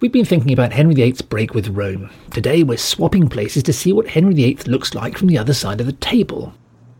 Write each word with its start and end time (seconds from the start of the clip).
We've 0.00 0.10
been 0.10 0.24
thinking 0.24 0.54
about 0.54 0.72
Henry 0.72 0.94
VIII's 0.94 1.20
break 1.20 1.52
with 1.52 1.68
Rome. 1.68 2.08
Today 2.30 2.62
we're 2.62 2.78
swapping 2.78 3.28
places 3.28 3.62
to 3.64 3.72
see 3.74 3.92
what 3.92 4.08
Henry 4.08 4.32
VIII 4.32 4.60
looks 4.64 4.94
like 4.94 5.18
from 5.18 5.28
the 5.28 5.36
other 5.36 5.52
side 5.52 5.78
of 5.78 5.84
the 5.84 5.92
table. 5.92 6.54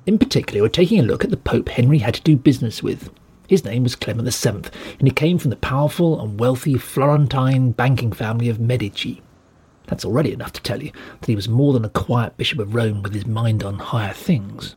In 0.05 0.19
particular, 0.19 0.61
we're 0.61 0.69
taking 0.69 1.01
a 1.01 1.05
look 1.05 1.25
at 1.25 1.31
the 1.31 1.39
Pope 1.39 1.71
Henry 1.71 2.01
had 2.01 2.13
to 2.13 2.21
do 2.21 2.37
business 2.37 2.83
with. 2.83 3.11
His 3.49 3.65
name 3.65 3.85
was 3.85 3.97
Clement 3.97 4.31
VII, 4.31 4.71
and 4.99 5.09
he 5.09 5.13
came 5.13 5.39
from 5.39 5.49
the 5.49 5.57
powerful 5.57 6.21
and 6.21 6.39
wealthy 6.39 6.77
Florentine 6.77 7.71
banking 7.71 8.13
family 8.13 8.51
of 8.51 8.61
Medici. 8.61 9.23
That's 9.87 10.05
already 10.05 10.35
enough 10.35 10.53
to 10.53 10.63
tell 10.63 10.83
you 10.83 10.93
that 11.23 11.27
he 11.27 11.35
was 11.35 11.49
more 11.49 11.73
than 11.73 11.87
a 11.87 11.89
quiet 11.89 12.37
Bishop 12.37 12.59
of 12.59 12.75
Rome 12.75 13.03
with 13.03 13.15
his 13.15 13.27
mind 13.27 13.63
on 13.63 13.79
higher 13.79 14.13
things. 14.13 14.77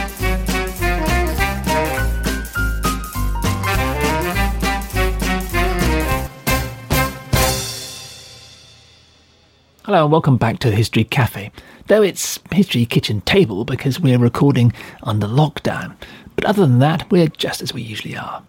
Hello 9.85 10.03
and 10.03 10.11
welcome 10.11 10.37
back 10.37 10.59
to 10.59 10.69
History 10.69 11.03
Cafe. 11.03 11.51
Though 11.87 12.03
it's 12.03 12.39
History 12.51 12.85
Kitchen 12.85 13.21
Table 13.21 13.65
because 13.65 13.99
we're 13.99 14.19
recording 14.19 14.73
under 15.01 15.25
lockdown. 15.25 15.95
But 16.35 16.45
other 16.45 16.67
than 16.67 16.77
that, 16.77 17.09
we're 17.09 17.29
just 17.29 17.63
as 17.63 17.73
we 17.73 17.81
usually 17.81 18.15
are. 18.15 18.43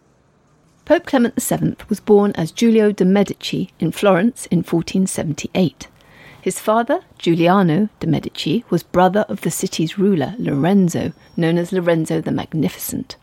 Pope 0.84 1.06
Clement 1.06 1.42
VII 1.42 1.76
was 1.88 2.00
born 2.00 2.32
as 2.32 2.52
Giulio 2.52 2.92
de' 2.92 3.06
Medici 3.06 3.70
in 3.80 3.92
Florence 3.92 4.44
in 4.50 4.58
1478. 4.58 5.88
His 6.42 6.60
father, 6.60 7.00
Giuliano 7.16 7.88
de' 7.98 8.06
Medici, 8.06 8.66
was 8.68 8.82
brother 8.82 9.24
of 9.30 9.40
the 9.40 9.50
city's 9.50 9.96
ruler, 9.96 10.34
Lorenzo, 10.36 11.14
known 11.34 11.56
as 11.56 11.72
Lorenzo 11.72 12.20
the 12.20 12.30
Magnificent. 12.30 13.16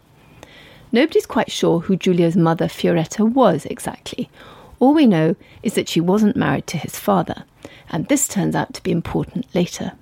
Nobody's 0.91 1.27
quite 1.27 1.51
sure 1.51 1.81
who 1.81 1.95
Giulio's 1.95 2.35
mother, 2.35 2.65
Fioretta, 2.69 3.23
was 3.23 3.65
exactly. 3.65 4.31
All 4.79 4.95
we 4.95 5.05
know 5.05 5.35
is 5.61 5.75
that 5.75 5.87
she 5.87 6.01
wasn't 6.01 6.35
married 6.35 6.65
to 6.65 6.77
his 6.79 6.97
father 6.97 7.43
and 7.89 8.07
this 8.07 8.27
turns 8.27 8.55
out 8.55 8.73
to 8.73 8.83
be 8.83 8.91
important 8.91 9.53
later. 9.53 9.93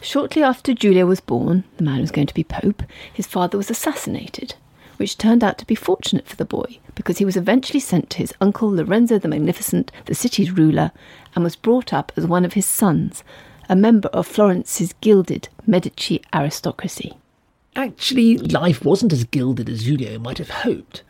Shortly 0.00 0.42
after 0.42 0.74
Giulio 0.74 1.06
was 1.06 1.20
born, 1.20 1.64
the 1.76 1.84
man 1.84 1.96
who 1.96 2.00
was 2.02 2.10
going 2.10 2.26
to 2.26 2.34
be 2.34 2.44
Pope, 2.44 2.82
his 3.12 3.26
father 3.26 3.56
was 3.56 3.70
assassinated, 3.70 4.54
which 4.98 5.16
turned 5.16 5.42
out 5.42 5.58
to 5.58 5.66
be 5.66 5.74
fortunate 5.74 6.28
for 6.28 6.36
the 6.36 6.44
boy 6.44 6.78
because 6.94 7.18
he 7.18 7.24
was 7.24 7.36
eventually 7.36 7.80
sent 7.80 8.10
to 8.10 8.18
his 8.18 8.34
uncle 8.40 8.70
Lorenzo 8.70 9.18
the 9.18 9.28
Magnificent, 9.28 9.90
the 10.04 10.14
city's 10.14 10.50
ruler, 10.50 10.92
and 11.34 11.42
was 11.42 11.56
brought 11.56 11.92
up 11.92 12.12
as 12.16 12.26
one 12.26 12.44
of 12.44 12.52
his 12.52 12.66
sons, 12.66 13.24
a 13.68 13.74
member 13.74 14.08
of 14.08 14.26
Florence's 14.26 14.92
gilded 15.00 15.48
Medici 15.66 16.22
aristocracy. 16.32 17.14
Actually, 17.76 18.38
life 18.38 18.84
wasn't 18.84 19.12
as 19.12 19.24
gilded 19.24 19.68
as 19.68 19.84
Giulio 19.84 20.18
might 20.18 20.38
have 20.38 20.50
hoped. 20.50 21.02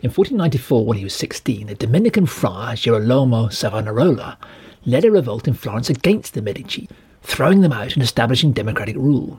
In 0.00 0.10
1494, 0.10 0.84
when 0.84 0.98
he 0.98 1.04
was 1.04 1.14
16, 1.14 1.68
a 1.68 1.74
Dominican 1.74 2.26
friar, 2.26 2.76
Girolamo 2.76 3.48
Savonarola, 3.48 4.38
led 4.88 5.04
a 5.04 5.10
revolt 5.10 5.46
in 5.46 5.52
Florence 5.52 5.90
against 5.90 6.32
the 6.32 6.40
Medici, 6.40 6.88
throwing 7.22 7.60
them 7.60 7.72
out 7.72 7.92
and 7.92 8.02
establishing 8.02 8.52
democratic 8.52 8.96
rule. 8.96 9.38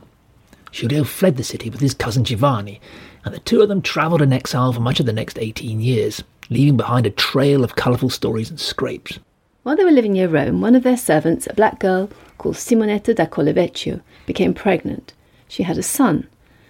Giulio 0.72 1.04
fled 1.04 1.38
the 1.38 1.44
city 1.44 1.72
with 1.72 1.80
his 1.80 1.96
cousin 1.96 2.24
Giovanni, 2.24 2.80
and 3.26 3.34
the 3.34 3.40
two 3.40 3.62
of 3.62 3.68
them 3.68 3.82
travelled 3.82 4.22
in 4.22 4.32
exile 4.32 4.72
for 4.72 4.80
much 4.80 5.00
of 5.00 5.08
the 5.08 5.14
next 5.14 5.40
18 5.40 5.82
years, 5.82 6.24
leaving 6.52 6.78
behind 6.78 7.08
a 7.08 7.10
trail 7.12 7.64
of 7.64 7.76
colourful 7.76 8.12
stories 8.12 8.52
and 8.52 8.60
scrapes. 8.60 9.18
While 9.64 9.76
they 9.76 9.84
were 9.84 9.92
living 9.92 10.14
near 10.14 10.28
Rome, 10.28 10.62
one 10.62 10.76
of 10.76 10.84
their 10.84 10.96
servants, 10.96 11.48
a 11.48 11.56
black 11.56 11.80
girl 11.80 12.12
called 12.38 12.56
Simonetta 12.56 13.16
da 13.16 13.26
Collavecchio, 13.26 14.02
became 14.28 14.54
pregnant. 14.54 15.14
She 15.48 15.64
had 15.64 15.80
a 15.80 15.84
son. 15.84 16.28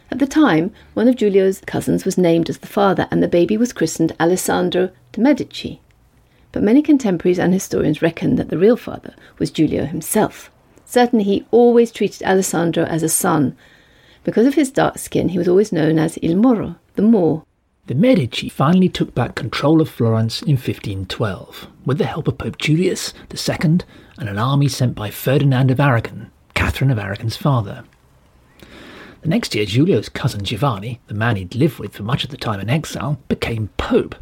At 0.10 0.20
the 0.20 0.26
time, 0.26 0.72
one 0.94 1.10
of 1.10 1.18
Giulio's 1.18 1.60
cousins 1.60 2.06
was 2.06 2.18
named 2.18 2.50
as 2.50 2.60
the 2.60 2.68
father, 2.68 3.10
and 3.12 3.22
the 3.22 3.28
baby 3.28 3.58
was 3.58 3.74
christened 3.74 4.16
Alessandro 4.22 4.90
de' 5.12 5.20
Medici 5.20 5.82
but 6.52 6.64
many 6.64 6.82
contemporaries 6.82 7.40
and 7.40 7.54
historians 7.54 8.02
reckon 8.02 8.36
that 8.36 8.50
the 8.50 8.58
real 8.58 8.78
father 8.78 9.14
was 9.38 9.52
Giulio 9.52 9.86
himself. 9.86 10.50
Certainly, 10.86 11.26
he 11.26 11.46
always 11.52 11.92
treated 11.92 12.24
Alessandro 12.24 12.84
as 12.86 13.04
a 13.04 13.10
son. 13.10 13.56
Because 14.24 14.48
of 14.48 14.56
his 14.56 14.72
dark 14.72 14.98
skin, 14.98 15.30
he 15.30 15.38
was 15.38 15.48
always 15.48 15.72
known 15.72 16.00
as 16.00 16.18
Il 16.22 16.36
Moro, 16.36 16.76
the 16.96 17.04
Moor. 17.04 17.44
The 17.86 17.96
Medici 17.96 18.50
finally 18.50 18.90
took 18.90 19.16
back 19.16 19.36
control 19.36 19.82
of 19.82 19.90
Florence 19.90 20.42
in 20.42 20.58
1512, 20.58 21.68
with 21.86 21.98
the 21.98 22.06
help 22.06 22.28
of 22.28 22.38
Pope 22.38 22.58
Julius 22.58 23.14
II 23.32 23.80
and 24.20 24.30
an 24.30 24.38
army 24.38 24.68
sent 24.68 24.96
by 24.96 25.10
Ferdinand 25.10 25.72
of 25.72 25.80
Aragon, 25.80 26.32
Catherine 26.54 26.92
of 26.92 27.00
Aragon's 27.00 27.38
father. 27.38 27.84
The 29.22 29.30
next 29.30 29.54
year, 29.54 29.66
Giulio's 29.66 30.10
cousin 30.10 30.44
Giovanni, 30.44 31.00
the 31.08 31.14
man 31.14 31.36
he'd 31.36 31.56
lived 31.56 31.80
with 31.80 31.94
for 31.94 32.04
much 32.04 32.24
of 32.24 32.30
the 32.30 32.38
time 32.38 32.60
in 32.60 32.70
exile, 32.70 33.20
became 33.28 33.70
Pope. 33.78 34.16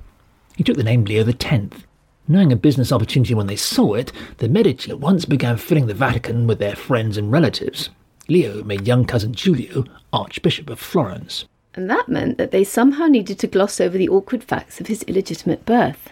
He 0.55 0.63
took 0.63 0.77
the 0.77 0.83
name 0.83 1.05
Leo 1.05 1.25
X, 1.27 1.86
Knowing 2.29 2.51
a 2.51 2.57
business 2.57 2.91
opportunity 2.91 3.33
when 3.33 3.47
they 3.47 3.55
saw 3.55 3.93
it, 3.93 4.11
the 4.39 4.49
Medici 4.49 4.91
at 4.91 4.99
once 4.99 5.23
began 5.23 5.55
filling 5.55 5.87
the 5.87 5.93
Vatican 5.93 6.45
with 6.45 6.59
their 6.59 6.75
friends 6.75 7.15
and 7.15 7.31
relatives. 7.31 7.89
Leo 8.27 8.61
made 8.65 8.85
young 8.85 9.05
cousin 9.05 9.33
Giulio 9.33 9.85
Archbishop 10.11 10.69
of 10.69 10.77
Florence. 10.77 11.45
And 11.73 11.89
that 11.89 12.09
meant 12.09 12.37
that 12.37 12.51
they 12.51 12.65
somehow 12.65 13.05
needed 13.05 13.39
to 13.39 13.47
gloss 13.47 13.79
over 13.79 13.97
the 13.97 14.09
awkward 14.09 14.43
facts 14.43 14.81
of 14.81 14.87
his 14.87 15.03
illegitimate 15.03 15.65
birth. 15.65 16.11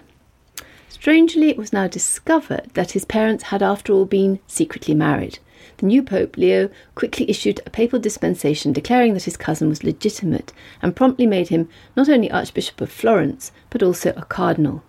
Strangely, 0.88 1.50
it 1.50 1.58
was 1.58 1.74
now 1.74 1.88
discovered 1.88 2.70
that 2.76 2.92
his 2.92 3.04
parents 3.04 3.46
had, 3.46 3.62
after 3.62 3.92
all, 3.92 4.06
been 4.06 4.40
secretly 4.48 4.94
married. 4.94 5.40
The 5.78 5.88
new 5.88 6.02
Pope, 6.02 6.38
Leo, 6.38 6.70
quickly 6.96 7.30
issued 7.30 7.60
a 7.66 7.70
papal 7.70 8.00
dispensation 8.00 8.72
declaring 8.72 9.16
that 9.16 9.26
his 9.26 9.36
cousin 9.36 9.68
was 9.68 9.84
legitimate 9.84 10.54
and 10.82 10.96
promptly 10.96 11.28
made 11.28 11.50
him 11.50 11.68
not 11.98 12.08
only 12.08 12.32
Archbishop 12.32 12.80
of 12.80 12.90
Florence, 12.90 13.52
but 13.70 13.84
also 13.84 14.14
a 14.16 14.24
cardinal. 14.24 14.82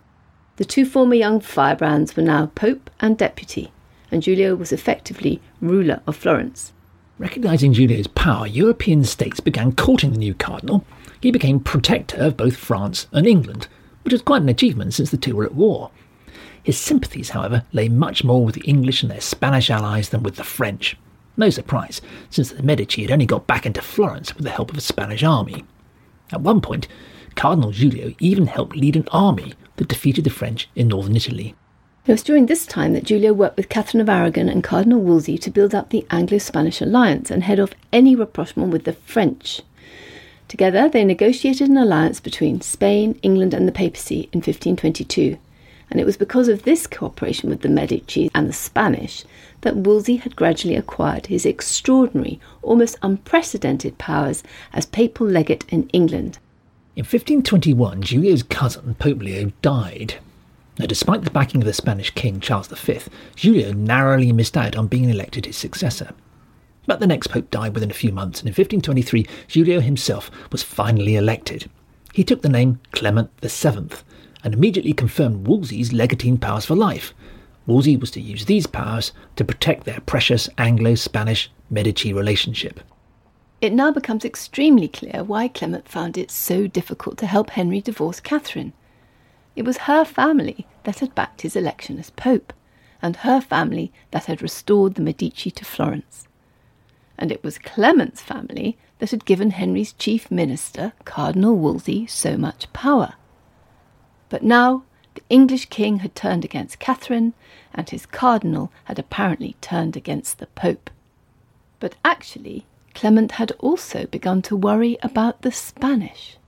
The 0.57 0.65
two 0.65 0.87
former 0.87 1.15
young 1.15 1.41
firebrands 1.41 2.17
were 2.17 2.23
now 2.23 2.47
Pope 2.55 2.91
and 2.99 3.19
Deputy, 3.19 3.73
and 4.11 4.23
Giulio 4.23 4.55
was 4.55 4.73
effectively 4.73 5.43
ruler 5.61 6.01
of 6.07 6.17
Florence. 6.17 6.73
Recognizing 7.19 7.75
Giulio's 7.75 8.07
power, 8.07 8.47
European 8.47 9.05
states 9.05 9.41
began 9.41 9.73
courting 9.73 10.13
the 10.13 10.19
new 10.19 10.33
cardinal. 10.33 10.85
He 11.21 11.31
became 11.31 11.61
protector 11.61 12.23
of 12.23 12.39
both 12.39 12.57
France 12.57 13.07
and 13.13 13.27
England, 13.27 13.69
which 14.03 14.13
was 14.13 14.23
quite 14.23 14.41
an 14.43 14.49
achievement 14.49 14.95
since 14.95 15.11
the 15.11 15.19
two 15.19 15.37
were 15.37 15.45
at 15.45 15.55
war. 15.55 15.91
His 16.63 16.79
sympathies, 16.79 17.31
however, 17.31 17.65
lay 17.73 17.91
much 17.91 18.25
more 18.25 18.43
with 18.43 18.55
the 18.55 18.65
English 18.69 19.03
and 19.03 19.11
their 19.11 19.21
Spanish 19.21 19.69
allies 19.69 20.09
than 20.09 20.23
with 20.23 20.37
the 20.37 20.45
French. 20.45 20.97
No 21.37 21.51
surprise, 21.51 22.01
since 22.31 22.51
the 22.51 22.63
Medici 22.63 23.03
had 23.03 23.13
only 23.13 23.27
got 23.27 23.47
back 23.47 23.67
into 23.67 23.83
Florence 23.83 24.35
with 24.35 24.45
the 24.45 24.51
help 24.51 24.71
of 24.71 24.79
a 24.79 24.81
Spanish 24.81 25.23
army. 25.23 25.67
At 26.33 26.41
one 26.41 26.63
point, 26.63 26.89
Cardinal 27.35 27.73
Giulio 27.73 28.15
even 28.21 28.47
helped 28.47 28.75
lead 28.75 28.97
an 28.97 29.07
army 29.13 29.53
that 29.77 29.89
defeated 29.89 30.25
the 30.25 30.31
French 30.31 30.69
in 30.75 30.89
northern 30.89 31.17
Italy. 31.17 31.55
It 32.07 32.13
was 32.13 32.23
during 32.23 32.47
this 32.47 32.67
time 32.67 32.93
that 32.93 33.03
Giulio 33.03 33.33
worked 33.33 33.57
with 33.57 33.69
Catherine 33.69 34.01
of 34.01 34.09
Aragon 34.09 34.49
and 34.49 34.63
Cardinal 34.63 35.01
Wolsey 35.01 35.37
to 35.39 35.51
build 35.51 35.75
up 35.75 35.91
the 35.91 36.07
Anglo 36.09 36.39
Spanish 36.39 36.81
alliance 36.81 37.33
and 37.33 37.43
head 37.43 37.59
off 37.59 37.75
any 37.93 38.15
rapprochement 38.15 38.73
with 38.73 38.85
the 38.85 38.93
French. 38.93 39.63
Together, 40.47 40.89
they 40.89 41.05
negotiated 41.05 41.69
an 41.69 41.77
alliance 41.77 42.21
between 42.21 42.61
Spain, 42.61 43.19
England, 43.23 43.53
and 43.53 43.67
the 43.67 43.73
papacy 43.73 44.29
in 44.33 44.39
1522. 44.39 45.37
And 45.91 45.99
it 45.99 46.07
was 46.07 46.17
because 46.17 46.47
of 46.47 46.63
this 46.63 46.87
cooperation 46.87 47.51
with 47.51 47.63
the 47.63 47.69
Medici 47.69 48.31
and 48.33 48.49
the 48.49 48.53
Spanish 48.53 49.25
that 49.63 49.77
Wolsey 49.77 50.17
had 50.17 50.37
gradually 50.37 50.77
acquired 50.77 51.27
his 51.27 51.45
extraordinary, 51.45 52.39
almost 52.63 52.99
unprecedented 53.03 53.99
powers 53.99 54.45
as 54.73 54.87
papal 54.87 55.27
legate 55.27 55.65
in 55.69 55.89
England. 55.89 56.39
In 56.97 57.03
1521, 57.03 58.01
Giulio's 58.01 58.43
cousin, 58.43 58.95
Pope 58.95 59.19
Leo, 59.19 59.53
died. 59.61 60.15
Now, 60.79 60.87
despite 60.87 61.25
the 61.25 61.31
backing 61.31 61.61
of 61.61 61.67
the 61.67 61.75
Spanish 61.75 62.09
king, 62.09 62.41
Charles 62.41 62.69
V, 62.69 63.01
Giulio 63.35 63.73
narrowly 63.73 64.33
missed 64.33 64.57
out 64.57 64.77
on 64.77 64.87
being 64.87 65.11
elected 65.11 65.45
his 65.45 65.59
successor. 65.59 66.15
But 66.87 67.01
the 67.01 67.07
next 67.07 67.27
pope 67.27 67.51
died 67.51 67.75
within 67.75 67.91
a 67.91 67.95
few 67.95 68.13
months, 68.13 68.41
and 68.41 68.49
in 68.49 68.53
1523, 68.53 69.27
Giulio 69.47 69.81
himself 69.81 70.31
was 70.51 70.63
finally 70.63 71.17
elected. 71.17 71.69
He 72.15 72.25
took 72.25 72.41
the 72.41 72.49
name 72.49 72.81
Clement 72.93 73.29
VII 73.43 73.91
and 74.43 74.55
immediately 74.55 74.95
confirmed 74.95 75.47
Wolsey's 75.47 75.93
legatine 75.93 76.39
powers 76.39 76.65
for 76.65 76.77
life. 76.77 77.13
Wolsey 77.67 77.99
was 77.99 78.11
to 78.13 78.23
use 78.23 78.47
these 78.47 78.67
powers 78.67 79.13
to 79.37 79.45
protect 79.45 79.85
their 79.85 80.01
precious 80.07 80.49
Anglo 80.57 80.95
Spanish 80.95 81.51
Medici 81.69 82.15
relationship. 82.15 82.81
It 83.61 83.73
now 83.73 83.91
becomes 83.91 84.25
extremely 84.25 84.87
clear 84.87 85.25
why 85.25 85.49
Clement 85.49 85.89
found 85.89 86.19
it 86.19 86.31
so 86.31 86.67
difficult 86.67 87.17
to 87.19 87.27
help 87.27 87.51
Henry 87.51 87.81
divorce 87.81 88.21
Catherine. 88.21 88.75
It 89.55 89.65
was 89.65 89.79
her 89.79 90.05
family 90.05 90.67
that 90.85 90.99
had 90.99 91.15
backed 91.15 91.41
his 91.41 91.57
election 91.57 91.99
as 91.99 92.11
Pope, 92.11 92.53
and 93.01 93.17
her 93.17 93.41
family 93.41 93.93
that 94.11 94.27
had 94.27 94.43
restored 94.43 94.95
the 94.95 95.03
Medici 95.03 95.51
to 95.51 95.65
Florence. 95.65 96.29
And 97.17 97.33
it 97.33 97.43
was 97.43 97.57
Clement's 97.59 98.21
family 98.21 98.77
that 98.99 99.11
had 99.11 99.25
given 99.25 99.53
Henry's 99.53 99.95
chief 99.95 100.31
minister, 100.31 100.93
Cardinal 101.07 101.57
Wolsey, 101.57 102.07
so 102.07 102.37
much 102.37 102.71
power. 102.75 103.15
But 104.29 104.43
now 104.43 104.83
the 105.15 105.23
English 105.31 105.67
king 105.67 106.01
had 106.01 106.15
turned 106.15 106.45
against 106.45 106.79
Catherine, 106.79 107.33
and 107.73 107.89
his 107.89 108.05
cardinal 108.05 108.71
had 108.85 108.99
apparently 108.99 109.57
turned 109.63 109.97
against 109.97 110.39
the 110.39 110.47
Pope. 110.49 110.91
But 111.81 111.97
actually, 112.05 112.67
Clement 112.97 113.33
had 113.33 113.53
also 113.59 114.07
begun 114.07 114.41
to 114.41 114.57
worry 114.57 114.97
about 115.03 115.43
the 115.43 115.53
Spanish. 115.53 116.39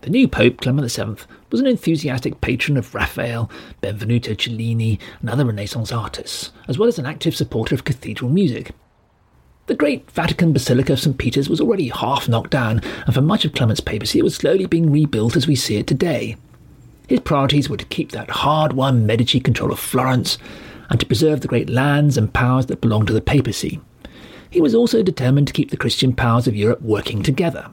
The 0.00 0.10
new 0.10 0.26
Pope, 0.26 0.60
Clement 0.60 0.90
VII, 0.90 1.24
was 1.52 1.60
an 1.60 1.68
enthusiastic 1.68 2.40
patron 2.40 2.76
of 2.76 2.92
Raphael, 2.92 3.48
Benvenuto 3.80 4.34
Cellini, 4.36 4.98
and 5.20 5.30
other 5.30 5.44
Renaissance 5.44 5.92
artists, 5.92 6.50
as 6.66 6.78
well 6.78 6.88
as 6.88 6.98
an 6.98 7.06
active 7.06 7.36
supporter 7.36 7.76
of 7.76 7.84
cathedral 7.84 8.28
music. 8.28 8.72
The 9.66 9.76
great 9.76 10.10
Vatican 10.10 10.52
Basilica 10.52 10.94
of 10.94 11.00
St. 11.00 11.16
Peter's 11.16 11.48
was 11.48 11.60
already 11.60 11.90
half 11.90 12.28
knocked 12.28 12.50
down, 12.50 12.80
and 13.06 13.14
for 13.14 13.20
much 13.22 13.44
of 13.44 13.52
Clement's 13.52 13.80
papacy 13.80 14.18
it 14.18 14.24
was 14.24 14.34
slowly 14.34 14.66
being 14.66 14.90
rebuilt 14.90 15.36
as 15.36 15.46
we 15.46 15.54
see 15.54 15.76
it 15.76 15.86
today. 15.86 16.36
His 17.08 17.20
priorities 17.20 17.68
were 17.68 17.76
to 17.76 17.84
keep 17.84 18.12
that 18.12 18.30
hard 18.30 18.72
won 18.72 19.06
Medici 19.06 19.40
control 19.40 19.72
of 19.72 19.78
Florence 19.78 20.38
and 20.90 20.98
to 21.00 21.06
preserve 21.06 21.40
the 21.40 21.48
great 21.48 21.68
lands 21.68 22.16
and 22.16 22.32
powers 22.32 22.66
that 22.66 22.80
belonged 22.80 23.08
to 23.08 23.12
the 23.12 23.20
papacy. 23.20 23.80
He 24.50 24.60
was 24.60 24.74
also 24.74 25.02
determined 25.02 25.46
to 25.48 25.52
keep 25.52 25.70
the 25.70 25.76
Christian 25.76 26.14
powers 26.14 26.46
of 26.46 26.54
Europe 26.54 26.80
working 26.80 27.22
together. 27.22 27.70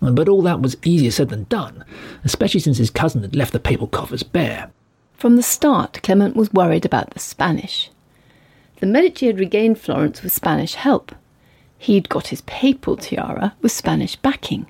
But 0.00 0.28
all 0.28 0.42
that 0.42 0.60
was 0.60 0.76
easier 0.84 1.10
said 1.10 1.30
than 1.30 1.44
done, 1.44 1.84
especially 2.24 2.60
since 2.60 2.78
his 2.78 2.90
cousin 2.90 3.22
had 3.22 3.34
left 3.34 3.52
the 3.52 3.58
papal 3.60 3.86
coffers 3.86 4.22
bare. 4.22 4.70
From 5.14 5.36
the 5.36 5.42
start, 5.42 6.02
Clement 6.02 6.36
was 6.36 6.52
worried 6.52 6.84
about 6.84 7.10
the 7.10 7.18
Spanish. 7.18 7.90
The 8.80 8.86
Medici 8.86 9.26
had 9.26 9.38
regained 9.38 9.78
Florence 9.78 10.22
with 10.22 10.32
Spanish 10.32 10.74
help. 10.74 11.14
He'd 11.78 12.08
got 12.08 12.28
his 12.28 12.42
papal 12.42 12.96
tiara 12.96 13.54
with 13.62 13.72
Spanish 13.72 14.16
backing. 14.16 14.66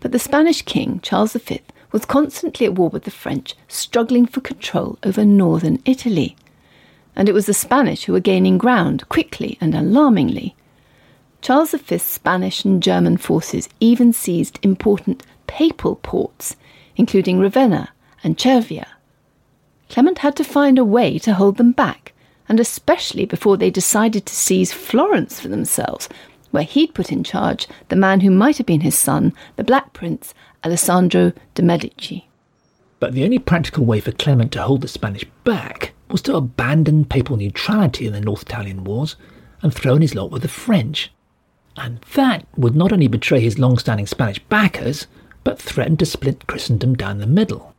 But 0.00 0.12
the 0.12 0.18
Spanish 0.18 0.62
king, 0.62 1.00
Charles 1.02 1.34
V, 1.34 1.60
was 1.92 2.04
constantly 2.04 2.66
at 2.66 2.74
war 2.74 2.88
with 2.88 3.04
the 3.04 3.10
French, 3.10 3.54
struggling 3.66 4.26
for 4.26 4.40
control 4.40 4.98
over 5.02 5.24
northern 5.24 5.82
Italy. 5.84 6.36
And 7.16 7.28
it 7.28 7.32
was 7.32 7.46
the 7.46 7.54
Spanish 7.54 8.04
who 8.04 8.12
were 8.12 8.20
gaining 8.20 8.58
ground 8.58 9.08
quickly 9.08 9.58
and 9.60 9.74
alarmingly. 9.74 10.54
Charles 11.40 11.72
V's 11.72 12.02
Spanish 12.02 12.64
and 12.64 12.82
German 12.82 13.16
forces 13.16 13.68
even 13.80 14.12
seized 14.12 14.58
important 14.62 15.24
papal 15.46 15.96
ports, 15.96 16.56
including 16.96 17.38
Ravenna 17.38 17.90
and 18.22 18.36
Cervia. 18.36 18.86
Clement 19.88 20.18
had 20.18 20.36
to 20.36 20.44
find 20.44 20.78
a 20.78 20.84
way 20.84 21.18
to 21.20 21.34
hold 21.34 21.56
them 21.56 21.72
back, 21.72 22.12
and 22.48 22.60
especially 22.60 23.24
before 23.24 23.56
they 23.56 23.70
decided 23.70 24.26
to 24.26 24.34
seize 24.34 24.72
Florence 24.72 25.40
for 25.40 25.48
themselves, 25.48 26.08
where 26.50 26.62
he'd 26.62 26.94
put 26.94 27.12
in 27.12 27.24
charge 27.24 27.66
the 27.88 27.96
man 27.96 28.20
who 28.20 28.30
might 28.30 28.58
have 28.58 28.66
been 28.66 28.80
his 28.80 28.98
son, 28.98 29.32
the 29.56 29.64
Black 29.64 29.92
Prince, 29.92 30.34
Alessandro 30.64 31.32
de' 31.54 31.62
Medici. 31.62 32.28
But 33.00 33.12
the 33.12 33.24
only 33.24 33.38
practical 33.38 33.84
way 33.84 34.00
for 34.00 34.12
Clement 34.12 34.52
to 34.52 34.62
hold 34.62 34.80
the 34.80 34.88
Spanish 34.88 35.24
back 35.44 35.92
was 36.10 36.22
to 36.22 36.34
abandon 36.34 37.04
papal 37.04 37.36
neutrality 37.36 38.06
in 38.06 38.12
the 38.12 38.20
North 38.20 38.42
Italian 38.42 38.82
wars 38.84 39.16
and 39.62 39.72
throw 39.72 39.94
in 39.94 40.02
his 40.02 40.14
lot 40.14 40.30
with 40.30 40.42
the 40.42 40.48
French. 40.48 41.12
And 41.76 42.00
that 42.14 42.46
would 42.56 42.74
not 42.74 42.92
only 42.92 43.06
betray 43.06 43.40
his 43.40 43.58
long 43.58 43.78
standing 43.78 44.06
Spanish 44.06 44.40
backers, 44.40 45.06
but 45.44 45.60
threaten 45.60 45.96
to 45.98 46.06
split 46.06 46.46
Christendom 46.48 46.96
down 46.96 47.18
the 47.18 47.26
middle. 47.26 47.74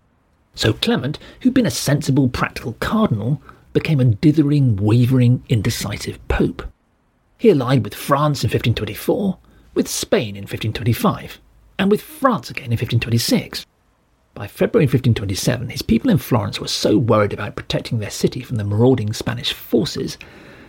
So 0.55 0.73
Clement, 0.73 1.19
who'd 1.41 1.53
been 1.53 1.65
a 1.65 1.71
sensible, 1.71 2.29
practical 2.29 2.73
cardinal, 2.79 3.41
became 3.73 3.99
a 3.99 4.05
dithering, 4.05 4.77
wavering, 4.77 5.43
indecisive 5.49 6.25
pope. 6.27 6.63
He 7.37 7.49
allied 7.49 7.83
with 7.83 7.93
France 7.93 8.43
in 8.43 8.47
1524, 8.47 9.37
with 9.73 9.87
Spain 9.87 10.35
in 10.35 10.43
1525, 10.43 11.39
and 11.79 11.89
with 11.89 12.01
France 12.01 12.49
again 12.49 12.65
in 12.65 12.71
1526. 12.71 13.65
By 14.35 14.47
February 14.47 14.85
1527, 14.85 15.69
his 15.69 15.81
people 15.81 16.11
in 16.11 16.17
Florence 16.17 16.59
were 16.59 16.67
so 16.67 16.97
worried 16.97 17.33
about 17.33 17.55
protecting 17.55 17.99
their 17.99 18.11
city 18.11 18.41
from 18.41 18.57
the 18.57 18.63
marauding 18.63 19.13
Spanish 19.13 19.53
forces 19.53 20.17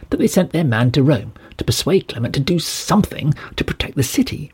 that 0.08 0.16
they 0.16 0.26
sent 0.26 0.52
their 0.52 0.64
man 0.64 0.90
to 0.92 1.02
Rome 1.02 1.34
to 1.58 1.64
persuade 1.64 2.08
Clement 2.08 2.34
to 2.34 2.40
do 2.40 2.58
something 2.58 3.34
to 3.56 3.64
protect 3.64 3.96
the 3.96 4.02
city. 4.02 4.52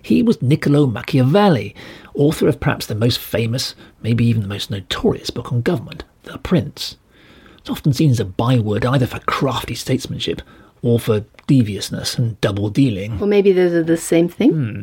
He 0.00 0.22
was 0.22 0.40
Niccolo 0.40 0.86
Machiavelli, 0.86 1.74
author 2.14 2.48
of 2.48 2.60
perhaps 2.60 2.86
the 2.86 2.94
most 2.94 3.18
famous, 3.18 3.74
maybe 4.02 4.24
even 4.24 4.42
the 4.42 4.48
most 4.48 4.70
notorious 4.70 5.30
book 5.30 5.52
on 5.52 5.62
government, 5.62 6.04
The 6.22 6.38
Prince. 6.38 6.96
It's 7.58 7.70
often 7.70 7.92
seen 7.92 8.10
as 8.10 8.20
a 8.20 8.24
byword 8.24 8.84
either 8.84 9.06
for 9.06 9.18
crafty 9.20 9.74
statesmanship 9.74 10.42
or 10.82 11.00
for 11.00 11.24
deviousness 11.46 12.18
and 12.18 12.40
double 12.40 12.68
dealing. 12.68 13.20
Or 13.20 13.26
maybe 13.26 13.52
those 13.52 13.72
are 13.72 13.82
the 13.82 13.96
same 13.96 14.28
thing. 14.28 14.50
Hmm. 14.50 14.82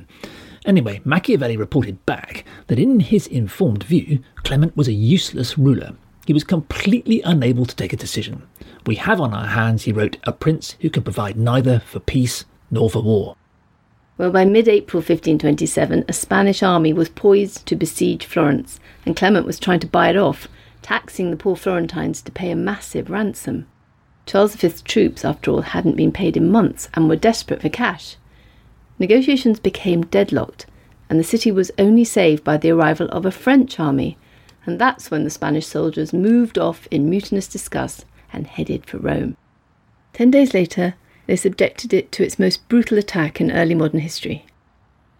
Anyway, 0.65 1.01
Machiavelli 1.03 1.57
reported 1.57 2.05
back 2.05 2.45
that 2.67 2.79
in 2.79 2.99
his 2.99 3.25
informed 3.27 3.83
view, 3.83 4.19
Clement 4.43 4.77
was 4.77 4.87
a 4.87 4.93
useless 4.93 5.57
ruler. 5.57 5.93
He 6.27 6.33
was 6.33 6.43
completely 6.43 7.21
unable 7.23 7.65
to 7.65 7.75
take 7.75 7.93
a 7.93 7.97
decision. 7.97 8.43
We 8.85 8.95
have 8.95 9.19
on 9.19 9.33
our 9.33 9.47
hands, 9.47 9.83
he 9.83 9.91
wrote, 9.91 10.17
a 10.23 10.31
prince 10.31 10.75
who 10.81 10.89
can 10.89 11.03
provide 11.03 11.35
neither 11.35 11.79
for 11.79 11.99
peace 11.99 12.45
nor 12.69 12.89
for 12.89 13.01
war. 13.01 13.35
Well, 14.17 14.29
by 14.29 14.45
mid 14.45 14.67
April 14.67 14.99
1527, 14.99 16.05
a 16.07 16.13
Spanish 16.13 16.61
army 16.61 16.93
was 16.93 17.09
poised 17.09 17.65
to 17.65 17.75
besiege 17.75 18.25
Florence, 18.25 18.79
and 19.03 19.15
Clement 19.15 19.47
was 19.47 19.59
trying 19.59 19.79
to 19.79 19.87
buy 19.87 20.09
it 20.09 20.15
off, 20.15 20.47
taxing 20.83 21.31
the 21.31 21.37
poor 21.37 21.55
Florentines 21.55 22.21
to 22.21 22.31
pay 22.31 22.51
a 22.51 22.55
massive 22.55 23.09
ransom. 23.09 23.67
Charles 24.27 24.55
V's 24.55 24.83
troops, 24.83 25.25
after 25.25 25.49
all, 25.49 25.61
hadn't 25.61 25.97
been 25.97 26.11
paid 26.11 26.37
in 26.37 26.51
months 26.51 26.87
and 26.93 27.09
were 27.09 27.15
desperate 27.15 27.63
for 27.63 27.69
cash. 27.69 28.15
Negotiations 28.99 29.59
became 29.59 30.05
deadlocked, 30.05 30.65
and 31.09 31.19
the 31.19 31.23
city 31.23 31.51
was 31.51 31.71
only 31.77 32.03
saved 32.03 32.43
by 32.43 32.57
the 32.57 32.71
arrival 32.71 33.07
of 33.09 33.25
a 33.25 33.31
French 33.31 33.79
army, 33.79 34.17
and 34.65 34.79
that's 34.79 35.09
when 35.09 35.23
the 35.23 35.29
Spanish 35.29 35.65
soldiers 35.65 36.13
moved 36.13 36.57
off 36.57 36.87
in 36.91 37.09
mutinous 37.09 37.47
disgust 37.47 38.05
and 38.31 38.47
headed 38.47 38.85
for 38.85 38.97
Rome. 38.97 39.35
Ten 40.13 40.31
days 40.31 40.53
later, 40.53 40.95
they 41.27 41.35
subjected 41.35 41.93
it 41.93 42.11
to 42.11 42.23
its 42.23 42.39
most 42.39 42.67
brutal 42.69 42.97
attack 42.97 43.41
in 43.41 43.51
early 43.51 43.75
modern 43.75 43.99
history. 43.99 44.45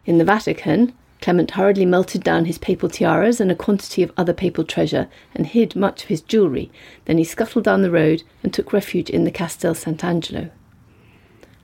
In 0.05 0.17
the 0.17 0.25
Vatican, 0.25 0.93
Clement 1.22 1.51
hurriedly 1.51 1.86
melted 1.86 2.24
down 2.24 2.46
his 2.46 2.57
papal 2.57 2.89
tiaras 2.89 3.39
and 3.39 3.51
a 3.51 3.55
quantity 3.55 4.01
of 4.01 4.12
other 4.17 4.34
papal 4.34 4.63
treasure 4.63 5.07
and 5.36 5.46
hid 5.46 5.75
much 5.75 6.03
of 6.03 6.10
his 6.10 6.22
jewellery. 6.22 6.72
Then 7.05 7.19
he 7.19 7.24
scuttled 7.24 7.63
down 7.63 7.84
the 7.84 7.91
road 7.91 8.24
and 8.41 8.51
took 8.51 8.74
refuge 8.74 9.10
in 9.10 9.24
the 9.24 9.31
Castel 9.31 9.75
Sant'Angelo. 9.75 10.50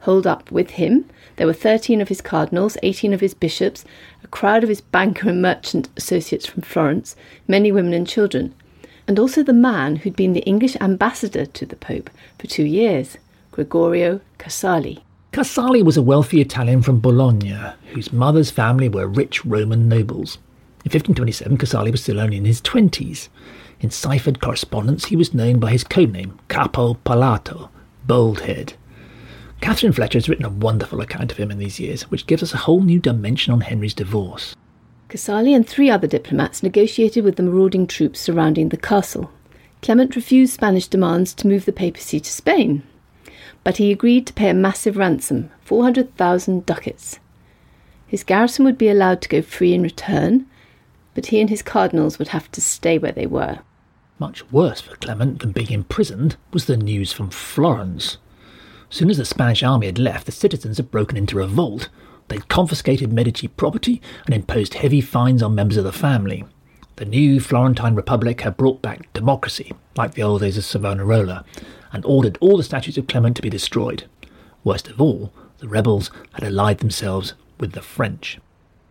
Holed 0.08 0.26
up 0.26 0.50
with 0.50 0.70
him, 0.70 1.04
there 1.36 1.46
were 1.46 1.52
13 1.52 2.00
of 2.00 2.08
his 2.08 2.22
cardinals, 2.22 2.78
18 2.82 3.12
of 3.12 3.20
his 3.20 3.34
bishops, 3.34 3.84
a 4.24 4.28
crowd 4.28 4.64
of 4.64 4.70
his 4.70 4.80
banker 4.80 5.28
and 5.28 5.42
merchant 5.42 5.90
associates 5.98 6.46
from 6.46 6.62
Florence, 6.62 7.18
many 7.46 7.74
women 7.74 7.92
and 7.92 8.08
children, 8.08 8.56
and 9.06 9.20
also 9.20 9.44
the 9.44 9.52
man 9.52 9.98
who'd 9.98 10.16
been 10.16 10.32
the 10.32 10.46
English 10.46 10.78
ambassador 10.80 11.46
to 11.46 11.66
the 11.66 11.76
Pope 11.76 12.10
for 12.40 12.48
two 12.48 12.64
years, 12.64 13.18
Gregorio 13.52 14.22
Casali. 14.40 15.02
Casali 15.34 15.84
was 15.84 15.98
a 15.98 16.02
wealthy 16.02 16.40
Italian 16.40 16.82
from 16.82 17.02
Bologna, 17.02 17.58
whose 17.92 18.14
mother's 18.14 18.50
family 18.50 18.88
were 18.88 19.08
rich 19.08 19.44
Roman 19.44 19.90
nobles. 19.90 20.38
In 20.86 20.92
1527, 20.94 21.58
Casali 21.58 21.92
was 21.92 22.02
still 22.02 22.22
only 22.22 22.38
in 22.38 22.46
his 22.46 22.62
twenties. 22.62 23.28
In 23.82 23.92
ciphered 23.92 24.40
correspondence, 24.40 25.08
he 25.08 25.18
was 25.18 25.34
known 25.34 25.60
by 25.60 25.72
his 25.72 25.84
codename, 25.84 26.38
Capo 26.48 26.94
Pelato, 27.06 27.68
Baldhead. 28.08 28.72
Catherine 29.62 29.92
Fletcher 29.92 30.18
has 30.18 30.30
written 30.30 30.46
a 30.46 30.50
wonderful 30.50 31.02
account 31.02 31.32
of 31.32 31.38
him 31.38 31.52
in 31.52 31.58
these 31.58 31.80
years, 31.80 32.04
which 32.04 32.28
gives 32.28 32.44
us 32.44 32.54
a 32.54 32.58
whole 32.58 32.82
new 32.82 33.00
dimension 33.00 33.54
on 33.54 33.62
Henry's 33.62 33.94
divorce. 33.94 34.56
Casali 35.10 35.56
and 35.56 35.68
three 35.68 35.90
other 35.90 36.08
diplomats 36.08 36.62
negotiated 36.62 37.24
with 37.24 37.38
the 37.38 37.44
marauding 37.44 37.88
troops 37.88 38.20
surrounding 38.20 38.70
the 38.70 38.78
castle. 38.78 39.32
Clement 39.82 40.16
refused 40.16 40.54
Spanish 40.54 40.88
demands 40.88 41.34
to 41.34 41.48
move 41.48 41.66
the 41.66 41.72
papacy 41.72 42.20
to 42.20 42.32
Spain, 42.32 42.84
but 43.64 43.78
he 43.78 43.92
agreed 43.92 44.28
to 44.28 44.34
pay 44.34 44.50
a 44.50 44.54
massive 44.54 44.98
ransom 44.98 45.50
400,000 45.62 46.66
ducats. 46.66 47.20
His 48.08 48.24
garrison 48.24 48.66
would 48.66 48.78
be 48.78 48.90
allowed 48.90 49.22
to 49.22 49.30
go 49.30 49.42
free 49.42 49.74
in 49.74 49.82
return, 49.82 50.46
but 51.14 51.28
he 51.28 51.40
and 51.42 51.50
his 51.50 51.62
cardinals 51.62 52.20
would 52.20 52.30
have 52.30 52.52
to 52.52 52.62
stay 52.62 52.98
where 52.98 53.12
they 53.12 53.28
were. 53.28 53.60
Much 54.20 54.50
worse 54.52 54.82
for 54.82 54.96
Clement 54.96 55.40
than 55.40 55.52
being 55.52 55.72
imprisoned 55.72 56.38
was 56.52 56.66
the 56.66 56.78
news 56.78 57.12
from 57.14 57.30
Florence. 57.30 58.18
Soon 58.89 59.10
as 59.10 59.17
the 59.17 59.25
Spanish 59.25 59.63
army 59.63 59.88
had 59.88 60.00
left, 60.00 60.25
the 60.25 60.32
citizens 60.32 60.77
had 60.77 60.91
broken 60.91 61.17
into 61.17 61.38
revolt 61.38 61.89
They'd 62.27 62.50
confiscated 62.50 63.13
Medici 63.13 63.48
property 63.48 64.01
and 64.25 64.36
imposed 64.36 64.75
heavy 64.75 65.01
fines 65.01 65.41
on 65.41 65.56
members 65.56 65.77
of 65.77 65.86
the 65.86 65.94
family. 65.94 66.44
The 66.98 67.06
new 67.06 67.39
Florentine 67.39 67.96
Republic 67.96 68.41
had 68.41 68.58
brought 68.58 68.82
back 68.82 69.12
democracy, 69.13 69.74
like 69.96 70.13
the 70.13 70.24
old 70.24 70.41
days 70.41 70.58
of 70.58 70.65
Savonarola, 70.65 71.46
and 71.94 72.03
ordered 72.06 72.38
all 72.41 72.58
the 72.58 72.63
statues 72.63 72.98
of 72.98 73.08
Clement 73.08 73.36
to 73.38 73.41
be 73.41 73.50
destroyed. 73.50 74.06
Worst 74.63 74.89
of 74.89 75.00
all, 75.00 75.32
the 75.60 75.67
rebels 75.67 76.12
had 76.34 76.44
allied 76.44 76.79
themselves 76.79 77.34
with 77.60 77.74
the 77.74 77.82
French. 77.82 78.39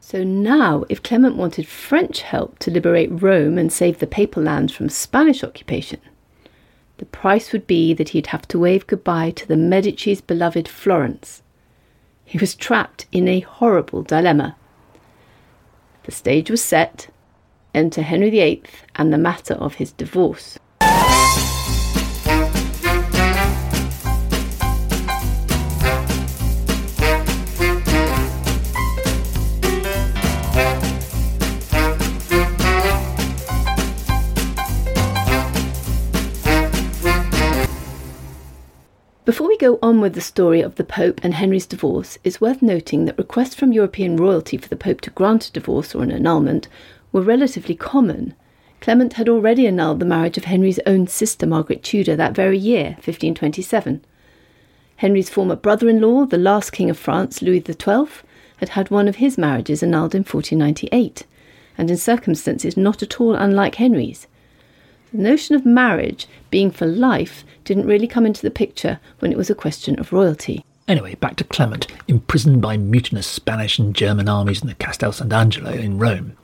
So 0.01 0.23
now, 0.23 0.85
if 0.89 1.03
Clement 1.03 1.37
wanted 1.37 1.67
French 1.67 2.23
help 2.23 2.59
to 2.61 2.71
liberate 2.71 3.23
Rome 3.23 3.59
and 3.59 3.73
save 3.73 3.99
the 3.99 4.07
papal 4.07 4.45
lands 4.45 4.73
from 4.73 4.89
Spanish 4.89 5.43
occupation, 5.43 6.01
the 6.99 7.07
price 7.07 7.53
would 7.53 7.67
be 7.67 7.93
that 7.95 8.11
he'd 8.11 8.29
have 8.29 8.49
to 8.49 8.59
wave 8.59 8.87
goodbye 8.87 9.31
to 9.31 9.47
the 9.47 9.57
Medici's 9.57 10.21
beloved 10.21 10.67
Florence. 10.67 11.43
He 12.25 12.39
was 12.39 12.55
trapped 12.55 13.07
in 13.13 13.29
a 13.29 13.41
horrible 13.41 14.03
dilemma. 14.03 14.57
The 16.05 16.13
stage 16.13 16.51
was 16.51 16.63
set. 16.63 17.09
Enter 17.75 18.03
Henry 18.03 18.31
VIII 18.31 18.63
and 18.95 19.13
the 19.13 19.19
matter 19.19 19.55
of 19.55 19.75
his 19.75 19.93
divorce. 19.93 20.59
We 39.57 39.69
go 39.69 39.79
on 39.81 40.03
with 40.03 40.13
the 40.13 40.21
story 40.21 40.61
of 40.61 40.75
the 40.75 40.85
Pope 40.85 41.19
and 41.23 41.33
Henry's 41.33 41.65
divorce, 41.65 42.19
it's 42.23 42.43
worth 42.43 42.61
noting 42.61 43.07
that 43.07 43.17
requests 43.17 43.55
from 43.55 43.73
European 43.73 44.15
royalty 44.15 44.59
for 44.59 44.69
the 44.69 44.77
Pope 44.77 45.01
to 45.01 45.11
grant 45.11 45.49
a 45.49 45.53
divorce 45.53 45.95
or 45.95 46.03
an 46.03 46.13
annulment 46.13 46.69
were 47.11 47.23
relatively 47.23 47.75
common. 47.75 48.35
Clement 48.83 49.15
had 49.15 49.31
already 49.31 49.67
annulled 49.67 49.99
the 49.99 50.05
marriage 50.05 50.37
of 50.37 50.45
Henry's 50.45 50.79
own 50.85 51.07
sister 51.07 51.47
Margaret 51.47 51.83
Tudor 51.83 52.15
that 52.17 52.35
very 52.35 52.59
year, 52.59 52.97
1527. 52.97 54.05
Henry's 54.97 55.31
former 55.31 55.57
brother 55.57 55.89
in 55.89 56.03
law, 56.03 56.27
the 56.27 56.37
last 56.37 56.71
King 56.73 56.91
of 56.91 56.99
France, 56.99 57.41
Louis 57.41 57.65
XII, 57.67 58.09
had 58.59 58.69
had 58.71 58.91
one 58.91 59.09
of 59.09 59.17
his 59.17 59.39
marriages 59.39 59.83
annulled 59.83 60.15
in 60.15 60.21
1498, 60.21 61.25
and 61.79 61.91
in 61.91 61.97
circumstances 61.97 62.77
not 62.77 63.03
at 63.03 63.23
all 63.23 63.35
unlike 63.35 63.77
Henry's. 63.77 64.27
The 65.13 65.23
notion 65.23 65.55
of 65.55 65.65
marriage 65.65 66.27
being 66.51 66.71
for 66.71 66.85
life 66.85 67.43
didn't 67.67 67.87
really 67.87 68.07
come 68.07 68.25
into 68.25 68.41
the 68.41 68.51
picture 68.51 68.99
when 69.19 69.31
it 69.31 69.37
was 69.37 69.51
a 69.51 69.55
question 69.55 69.99
of 70.01 70.13
royalty. 70.13 70.65
Anyway, 70.89 71.17
back 71.17 71.35
to 71.35 71.45
Clement, 71.45 71.89
imprisoned 72.07 72.63
by 72.63 72.77
mutinous 72.77 73.27
Spanish 73.27 73.77
and 73.77 73.95
German 73.95 74.29
armies 74.29 74.63
in 74.63 74.69
the 74.69 74.75
Castel 74.77 75.11
Sant'Angelo 75.11 75.77
in 75.77 75.99
Rome, 75.99 76.37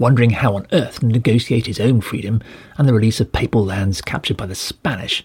wondering 0.00 0.30
how 0.30 0.56
on 0.56 0.66
earth 0.72 0.98
to 0.98 1.06
negotiate 1.06 1.66
his 1.66 1.78
own 1.78 2.00
freedom 2.00 2.42
and 2.76 2.88
the 2.88 2.92
release 2.92 3.20
of 3.20 3.30
papal 3.30 3.64
lands 3.64 4.02
captured 4.02 4.36
by 4.36 4.46
the 4.46 4.56
Spanish, 4.56 5.24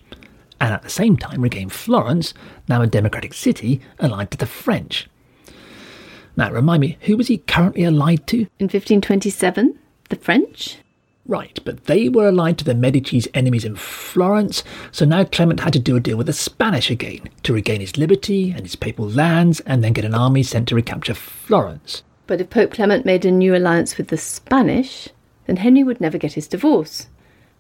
and 0.62 0.72
at 0.72 0.84
the 0.84 0.90
same 0.90 1.18
time 1.18 1.42
regain 1.42 1.70
Florence, 1.70 2.36
now 2.68 2.84
a 2.84 2.88
democratic 2.88 3.34
city, 3.34 3.82
allied 4.00 4.30
to 4.30 4.38
the 4.38 4.46
French. 4.46 5.10
Now, 6.38 6.52
remind 6.52 6.82
me, 6.82 7.00
who 7.02 7.18
was 7.18 7.28
he 7.28 7.40
currently 7.40 7.84
allied 7.84 8.28
to? 8.28 8.38
In 8.60 8.66
1527, 8.66 9.80
the 10.10 10.16
French? 10.16 10.78
Right, 11.30 11.60
but 11.64 11.86
they 11.86 12.10
were 12.10 12.28
allied 12.28 12.58
to 12.58 12.66
the 12.66 12.74
Medici's 12.74 13.28
enemies 13.36 13.64
in 13.64 13.76
Florence, 13.76 14.64
so 14.92 15.06
now 15.06 15.24
Clement 15.24 15.60
had 15.60 15.74
to 15.74 15.80
do 15.80 15.96
a 15.96 16.00
deal 16.00 16.18
with 16.18 16.26
the 16.26 16.34
Spanish 16.34 16.90
again 16.90 17.30
to 17.44 17.54
regain 17.54 17.82
his 17.82 18.00
liberty 18.00 18.50
and 18.50 18.62
his 18.62 18.76
papal 18.76 19.08
lands 19.08 19.60
and 19.60 19.84
then 19.84 19.94
get 19.94 20.06
an 20.06 20.16
army 20.16 20.42
sent 20.42 20.68
to 20.70 20.76
recapture 20.76 21.14
Florence. 21.14 22.02
But 22.26 22.42
if 22.42 22.50
Pope 22.50 22.72
Clement 22.72 23.06
made 23.06 23.26
a 23.26 23.32
new 23.32 23.56
alliance 23.56 23.96
with 23.96 24.08
the 24.08 24.18
Spanish, 24.18 25.10
then 25.46 25.58
Henry 25.58 25.84
would 25.84 26.02
never 26.02 26.18
get 26.18 26.34
his 26.34 26.48
divorce. 26.48 27.06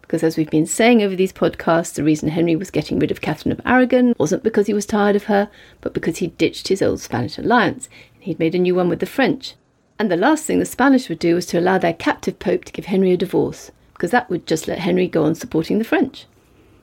Because 0.01 0.23
as 0.23 0.35
we've 0.35 0.49
been 0.49 0.65
saying 0.65 1.03
over 1.03 1.15
these 1.15 1.31
podcasts, 1.31 1.93
the 1.93 2.03
reason 2.03 2.29
Henry 2.29 2.55
was 2.55 2.71
getting 2.71 2.97
rid 2.97 3.11
of 3.11 3.21
Catherine 3.21 3.51
of 3.51 3.61
Aragon 3.67 4.15
wasn't 4.17 4.41
because 4.41 4.65
he 4.65 4.73
was 4.73 4.87
tired 4.87 5.15
of 5.15 5.25
her, 5.25 5.47
but 5.81 5.93
because 5.93 6.17
he 6.17 6.25
ditched 6.25 6.69
his 6.69 6.81
old 6.81 7.01
Spanish 7.01 7.37
alliance 7.37 7.87
and 8.15 8.23
he'd 8.23 8.39
made 8.39 8.55
a 8.55 8.57
new 8.57 8.73
one 8.73 8.89
with 8.89 8.99
the 8.99 9.05
French. 9.05 9.53
And 9.99 10.09
the 10.09 10.15
last 10.15 10.45
thing 10.45 10.59
the 10.59 10.65
Spanish 10.65 11.09
would 11.09 11.19
do 11.19 11.35
was 11.35 11.45
to 11.47 11.59
allow 11.59 11.77
their 11.77 11.93
captive 11.93 12.39
pope 12.39 12.63
to 12.63 12.71
give 12.71 12.85
Henry 12.85 13.11
a 13.11 13.17
divorce, 13.17 13.69
because 13.93 14.11
that 14.11 14.29
would 14.29 14.47
just 14.47 14.65
let 14.65 14.79
Henry 14.79 15.09
go 15.09 15.25
on 15.25 15.35
supporting 15.35 15.77
the 15.77 15.83
French. 15.83 16.25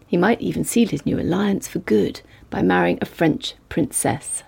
He 0.07 0.19
might 0.19 0.43
even 0.43 0.65
seal 0.65 0.89
his 0.89 1.07
new 1.07 1.19
alliance 1.19 1.67
for 1.67 1.79
good 1.79 2.21
by 2.51 2.61
marrying 2.61 2.99
a 3.01 3.07
French 3.07 3.55
princess. 3.71 4.43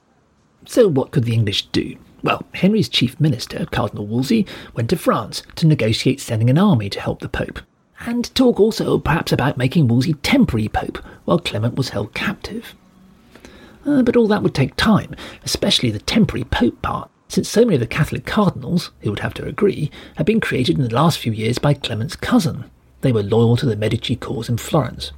So, 0.66 0.86
what 0.86 1.12
could 1.12 1.24
the 1.24 1.32
English 1.32 1.68
do? 1.68 1.96
Well, 2.22 2.44
Henry's 2.52 2.90
chief 2.90 3.18
minister, 3.18 3.64
Cardinal 3.72 4.06
Wolsey, 4.06 4.46
went 4.74 4.90
to 4.90 4.96
France 4.96 5.42
to 5.56 5.66
negotiate 5.66 6.20
sending 6.20 6.50
an 6.50 6.58
army 6.58 6.90
to 6.90 7.00
help 7.00 7.20
the 7.20 7.28
Pope, 7.28 7.60
and 8.00 8.32
talk 8.34 8.60
also 8.60 8.98
perhaps 8.98 9.32
about 9.32 9.56
making 9.56 9.88
Wolsey 9.88 10.12
temporary 10.12 10.68
Pope 10.68 10.98
while 11.24 11.38
Clement 11.38 11.76
was 11.76 11.88
held 11.88 12.12
captive. 12.12 12.74
Uh, 13.86 14.02
but 14.02 14.14
all 14.14 14.28
that 14.28 14.42
would 14.42 14.54
take 14.54 14.76
time, 14.76 15.16
especially 15.42 15.90
the 15.90 16.00
temporary 16.00 16.44
Pope 16.44 16.82
part 16.82 17.10
since 17.28 17.48
so 17.48 17.64
many 17.64 17.74
of 17.74 17.80
the 17.80 17.86
Catholic 17.86 18.24
cardinals, 18.24 18.90
who 19.00 19.10
would 19.10 19.20
have 19.20 19.34
to 19.34 19.46
agree, 19.46 19.90
had 20.16 20.26
been 20.26 20.40
created 20.40 20.76
in 20.78 20.84
the 20.84 20.94
last 20.94 21.18
few 21.18 21.32
years 21.32 21.58
by 21.58 21.74
Clement's 21.74 22.16
cousin. 22.16 22.64
They 23.02 23.12
were 23.12 23.22
loyal 23.22 23.56
to 23.58 23.66
the 23.66 23.76
Medici 23.76 24.16
cause 24.16 24.48
in 24.48 24.58
Florence. 24.58 25.12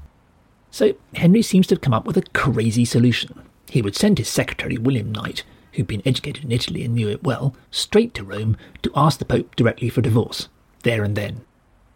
So 0.71 0.95
Henry 1.15 1.43
seems 1.43 1.67
to 1.69 1.75
have 1.77 1.83
come 1.83 1.95
up 1.95 2.07
with 2.07 2.17
a 2.17 2.23
crazy 2.35 2.85
solution. 2.85 3.41
He 3.69 3.83
would 3.83 3.97
send 3.97 4.19
his 4.19 4.29
secretary, 4.29 4.77
William 4.77 5.13
Knight, 5.13 5.45
who'd 5.73 5.87
been 5.87 6.03
educated 6.05 6.45
in 6.45 6.53
Italy 6.53 6.85
and 6.85 6.95
knew 6.95 7.09
it 7.09 7.23
well, 7.23 7.55
straight 7.71 8.13
to 8.15 8.25
Rome 8.25 8.57
to 8.83 8.93
ask 8.95 9.19
the 9.19 9.25
Pope 9.25 9.55
directly 9.57 9.89
for 9.89 10.01
divorce, 10.01 10.49
there 10.83 11.05
and 11.05 11.17
then. 11.17 11.43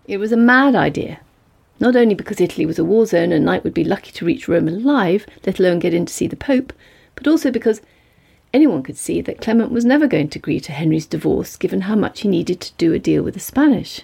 It 0.06 0.18
was 0.18 0.32
a 0.32 0.36
mad 0.36 0.74
idea. 0.74 1.20
Not 1.80 1.96
only 1.96 2.14
because 2.14 2.40
Italy 2.40 2.66
was 2.66 2.78
a 2.78 2.84
war 2.84 3.04
zone 3.04 3.32
and 3.32 3.44
Knight 3.44 3.64
would 3.64 3.74
be 3.74 3.84
lucky 3.84 4.12
to 4.12 4.24
reach 4.24 4.46
Rome 4.46 4.68
alive, 4.68 5.26
let 5.44 5.58
alone 5.58 5.80
get 5.80 5.94
in 5.94 6.06
to 6.06 6.12
see 6.12 6.28
the 6.28 6.36
Pope, 6.36 6.72
but 7.16 7.26
also 7.26 7.50
because 7.50 7.80
Anyone 8.54 8.84
could 8.84 8.96
see 8.96 9.20
that 9.20 9.40
Clement 9.40 9.72
was 9.72 9.84
never 9.84 10.06
going 10.06 10.28
to 10.28 10.38
agree 10.38 10.60
to 10.60 10.70
Henry's 10.70 11.06
divorce, 11.06 11.56
given 11.56 11.82
how 11.82 11.96
much 11.96 12.20
he 12.20 12.28
needed 12.28 12.60
to 12.60 12.72
do 12.78 12.92
a 12.92 13.00
deal 13.00 13.24
with 13.24 13.34
the 13.34 13.40
Spanish. 13.40 14.02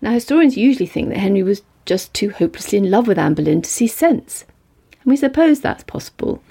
Now, 0.00 0.12
historians 0.12 0.56
usually 0.56 0.86
think 0.86 1.10
that 1.10 1.18
Henry 1.18 1.42
was 1.42 1.60
just 1.84 2.14
too 2.14 2.30
hopelessly 2.30 2.78
in 2.78 2.90
love 2.90 3.06
with 3.06 3.18
Anne 3.18 3.34
Boleyn 3.34 3.60
to 3.60 3.70
see 3.70 3.86
sense, 3.86 4.46
and 4.92 5.10
we 5.10 5.16
suppose 5.16 5.60
that's 5.60 5.84
possible. 5.84 6.42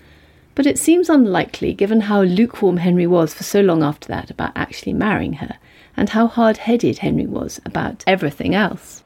But 0.54 0.68
it 0.68 0.78
seems 0.78 1.10
unlikely 1.10 1.74
given 1.74 2.02
how 2.02 2.22
lukewarm 2.22 2.78
Henry 2.78 3.08
was 3.08 3.34
for 3.34 3.44
so 3.44 3.60
long 3.60 3.82
after 3.82 4.08
that 4.10 4.30
about 4.30 4.52
actually 4.56 4.94
marrying 4.94 5.34
her, 5.34 5.58
and 5.98 6.10
how 6.10 6.28
hard 6.28 6.58
headed 6.58 7.00
Henry 7.00 7.26
was 7.26 7.60
about 7.66 8.04
everything 8.06 8.54
else. 8.54 9.04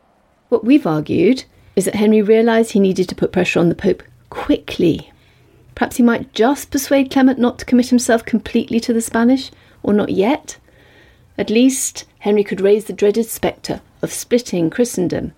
What 0.50 0.66
we've 0.66 0.86
argued 0.86 1.46
is 1.78 1.86
that 1.86 1.96
Henry 1.96 2.22
realised 2.22 2.74
he 2.74 2.82
needed 2.82 3.08
to 3.08 3.16
put 3.16 3.32
pressure 3.32 3.62
on 3.62 3.70
the 3.70 3.76
Pope 3.76 4.04
quickly 4.30 5.10
Perhaps 5.80 5.96
he 5.96 6.04
might 6.04 6.34
just 6.34 6.72
persuade 6.72 7.10
Clement 7.10 7.40
not 7.40 7.58
to 7.58 7.64
commit 7.64 7.88
himself 7.88 8.26
completely 8.26 8.82
to 8.82 8.92
the 8.92 9.00
Spanish, 9.00 9.50
or 9.82 9.94
not 9.94 10.10
yet. 10.10 10.58
At 11.38 11.50
least 11.50 12.04
Henry 12.20 12.44
could 12.44 12.60
raise 12.60 12.84
the 12.84 12.92
dreaded 12.92 13.28
spectre 13.28 13.80
of 14.02 14.12
splitting 14.12 14.70
Christendom. 14.70 15.32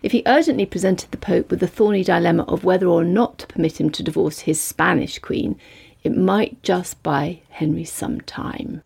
If 0.00 0.12
he 0.12 0.22
urgently 0.26 0.64
presented 0.64 1.10
the 1.10 1.16
Pope 1.16 1.50
with 1.50 1.58
the 1.58 1.66
thorny 1.66 2.04
dilemma 2.04 2.44
of 2.44 2.62
whether 2.62 2.86
or 2.86 3.02
not 3.02 3.40
to 3.40 3.48
permit 3.48 3.80
him 3.80 3.90
to 3.90 4.04
divorce 4.04 4.38
his 4.38 4.60
Spanish 4.60 5.18
queen, 5.18 5.58
it 6.04 6.16
might 6.16 6.62
just 6.62 7.02
buy 7.02 7.40
Henry 7.48 7.84
some 7.84 8.20
time. 8.20 8.84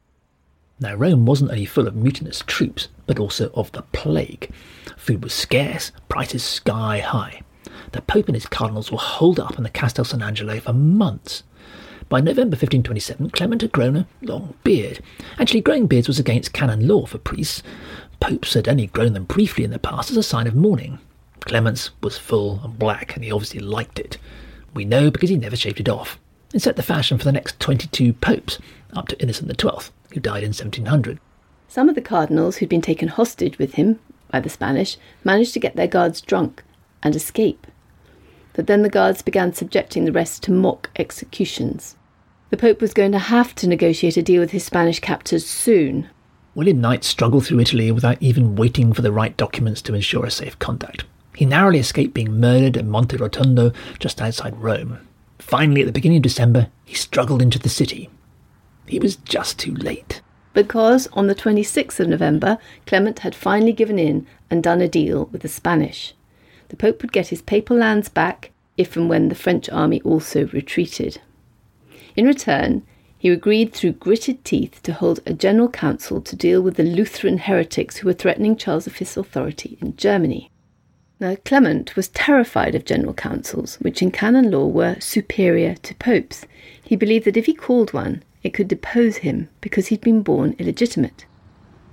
Now, 0.80 0.94
Rome 0.94 1.26
wasn't 1.26 1.50
only 1.50 1.66
full 1.66 1.87
of 1.87 1.94
mutinous 1.94 2.42
troops, 2.46 2.88
but 3.04 3.18
also 3.18 3.50
of 3.52 3.70
the 3.73 3.82
plague. 3.92 4.50
Food 4.96 5.23
was 5.23 5.34
scarce, 5.34 5.92
prices 6.08 6.42
sky 6.42 7.00
high 7.00 7.42
the 7.94 8.02
Pope 8.02 8.26
and 8.26 8.34
his 8.34 8.46
cardinals 8.46 8.90
were 8.90 8.98
holed 8.98 9.38
up 9.38 9.56
in 9.56 9.62
the 9.62 9.70
Castel 9.70 10.04
Sant'Angelo 10.04 10.60
for 10.60 10.72
months. 10.72 11.44
By 12.08 12.20
November 12.20 12.56
1527, 12.56 13.30
Clement 13.30 13.62
had 13.62 13.72
grown 13.72 13.96
a 13.96 14.06
long 14.20 14.54
beard. 14.64 15.00
Actually, 15.38 15.60
growing 15.60 15.86
beards 15.86 16.08
was 16.08 16.18
against 16.18 16.52
canon 16.52 16.88
law 16.88 17.06
for 17.06 17.18
priests. 17.18 17.62
Popes 18.20 18.54
had 18.54 18.68
only 18.68 18.88
grown 18.88 19.12
them 19.12 19.24
briefly 19.24 19.64
in 19.64 19.70
the 19.70 19.78
past 19.78 20.10
as 20.10 20.16
a 20.16 20.22
sign 20.22 20.46
of 20.46 20.56
mourning. 20.56 20.98
Clement's 21.40 21.90
was 22.02 22.18
full 22.18 22.60
and 22.64 22.78
black, 22.78 23.14
and 23.14 23.24
he 23.24 23.30
obviously 23.30 23.60
liked 23.60 23.98
it. 23.98 24.18
We 24.74 24.84
know 24.84 25.10
because 25.10 25.30
he 25.30 25.36
never 25.36 25.56
shaved 25.56 25.80
it 25.80 25.88
off. 25.88 26.18
It 26.52 26.62
set 26.62 26.76
the 26.76 26.82
fashion 26.82 27.16
for 27.16 27.24
the 27.24 27.32
next 27.32 27.60
22 27.60 28.12
popes, 28.14 28.58
up 28.92 29.08
to 29.08 29.20
Innocent 29.22 29.50
XII, 29.60 29.90
who 30.12 30.20
died 30.20 30.42
in 30.42 30.48
1700. 30.50 31.20
Some 31.68 31.88
of 31.88 31.94
the 31.94 32.02
cardinals 32.02 32.56
who'd 32.56 32.68
been 32.68 32.82
taken 32.82 33.08
hostage 33.08 33.58
with 33.58 33.74
him 33.74 34.00
by 34.30 34.40
the 34.40 34.50
Spanish 34.50 34.96
managed 35.22 35.54
to 35.54 35.60
get 35.60 35.76
their 35.76 35.86
guards 35.86 36.20
drunk 36.20 36.64
and 37.02 37.14
escape 37.14 37.66
but 38.54 38.66
then 38.66 38.82
the 38.82 38.88
guards 38.88 39.20
began 39.20 39.52
subjecting 39.52 40.04
the 40.04 40.12
rest 40.12 40.42
to 40.44 40.52
mock 40.52 40.90
executions. 40.96 41.96
The 42.50 42.56
Pope 42.56 42.80
was 42.80 42.94
going 42.94 43.12
to 43.12 43.18
have 43.18 43.54
to 43.56 43.68
negotiate 43.68 44.16
a 44.16 44.23
deal 44.23 44.40
with 44.40 44.52
his 44.52 44.64
Spanish 44.64 45.00
captors 45.00 45.44
soon. 45.44 46.08
William 46.54 46.80
Knight 46.80 47.02
struggled 47.02 47.44
through 47.44 47.58
Italy 47.58 47.90
without 47.90 48.23
even 48.23 48.54
waiting 48.54 48.92
for 48.92 49.02
the 49.02 49.12
right 49.12 49.37
documents 49.37 49.82
to 49.82 49.94
ensure 49.94 50.25
a 50.25 50.30
safe 50.30 50.56
contact. 50.61 51.04
He 51.34 51.44
narrowly 51.44 51.80
escaped 51.80 52.14
being 52.14 52.38
murdered 52.38 52.76
at 52.76 52.84
Monte 52.84 53.16
Rotondo, 53.16 53.75
just 53.99 54.23
outside 54.23 54.56
Rome. 54.56 54.99
Finally, 55.40 55.80
at 55.80 55.87
the 55.87 55.92
beginning 55.92 56.18
of 56.18 56.23
December, 56.23 56.68
he 56.84 56.94
struggled 56.94 57.42
into 57.42 57.58
the 57.58 57.68
city. 57.68 58.08
He 58.87 59.00
was 59.00 59.16
just 59.16 59.58
too 59.58 59.75
late. 59.75 60.23
Because 60.52 61.08
on 61.14 61.26
the 61.26 61.34
26th 61.34 61.99
of 61.99 62.06
November, 62.06 62.58
Clement 62.87 63.20
had 63.20 63.34
finally 63.34 63.73
given 63.73 63.99
in 63.99 64.28
and 64.49 64.62
done 64.62 64.80
a 64.80 64.87
deal 64.87 65.25
with 65.32 65.42
the 65.42 65.49
Spanish 65.49 66.14
the 66.68 66.76
Pope 66.76 67.02
would 67.02 67.12
get 67.12 67.28
his 67.28 67.42
papal 67.42 67.76
lands 67.76 68.09
back 68.09 68.50
if 68.76 68.97
and 68.97 69.09
when 69.09 69.28
the 69.28 69.35
French 69.35 69.68
army 69.71 70.00
also 70.02 70.47
retreated. 70.49 71.21
In 72.16 72.26
return, 72.26 72.83
he 73.18 73.30
agreed 73.30 73.73
through 73.73 73.92
gritted 73.92 74.44
teeth 74.44 74.83
to 74.83 74.92
hold 74.92 75.21
a 75.25 75.33
general 75.33 75.68
council 75.68 76.21
to 76.21 76.37
deal 76.37 76.61
with 76.61 76.76
the 76.76 76.83
Lutheran 76.83 77.38
heretics 77.38 77.97
who 77.97 78.06
were 78.06 78.12
threatening 78.12 78.56
Charles 78.56 78.87
V's 78.87 79.16
authority 79.16 79.78
in 79.80 79.97
Germany. 79.97 80.50
Now, 81.21 81.37
Clement 81.44 81.97
was 81.97 82.09
terrified 82.09 82.75
of 82.75 82.85
general 82.85 83.14
councils, 83.14 83.76
which 83.76 84.02
in 84.02 84.11
canon 84.11 84.50
law 84.50 84.66
were 84.66 84.97
superior 85.00 85.76
to 85.76 85.94
popes. 85.94 86.44
He 86.83 86.97
believed 86.97 87.25
that 87.25 87.37
if 87.37 87.47
he 87.47 87.54
called 87.54 87.92
one, 87.94 88.23
it 88.42 88.52
could 88.52 88.68
depose 88.68 89.18
him 89.18 89.49
because 89.61 89.87
he'd 89.87 90.02
been 90.02 90.23
born 90.23 90.54
illegitimate. 90.59 91.25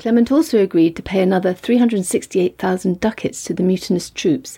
Clement 0.02 0.32
also 0.32 0.58
agreed 0.58 0.96
to 0.96 1.04
pay 1.04 1.22
another 1.22 1.54
368,000 1.54 3.00
ducats 3.00 3.44
to 3.44 3.54
the 3.54 3.62
mutinous 3.62 4.10
troops 4.10 4.58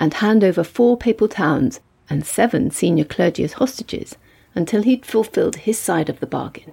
and 0.00 0.14
hand 0.14 0.42
over 0.42 0.64
four 0.64 0.96
papal 0.96 1.28
towns 1.28 1.78
and 2.08 2.26
seven 2.26 2.72
senior 2.72 3.04
clergy 3.04 3.44
as 3.44 3.52
hostages 3.52 4.16
until 4.52 4.82
he'd 4.82 5.06
fulfilled 5.06 5.54
his 5.54 5.78
side 5.78 6.08
of 6.08 6.18
the 6.18 6.26
bargain. 6.26 6.72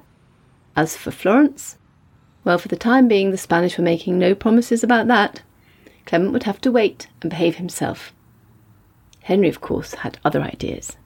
As 0.75 0.97
for 0.97 1.12
Florence, 1.12 1.77
well, 2.43 2.57
for 2.57 2.69
the 2.69 2.75
time 2.75 3.07
being, 3.07 3.29
the 3.29 3.38
Spanish 3.38 3.77
were 3.77 3.83
making 3.83 4.17
no 4.17 4.33
promises 4.33 4.83
about 4.83 5.05
that. 5.09 5.43
Clement 6.07 6.33
would 6.33 6.43
have 6.43 6.59
to 6.62 6.71
wait 6.71 7.09
and 7.21 7.29
behave 7.29 7.57
himself. 7.57 8.15
Henry, 9.21 9.47
of 9.47 9.62
course, 9.62 9.93
had 9.93 10.17
other 10.25 10.41
ideas. 10.41 10.97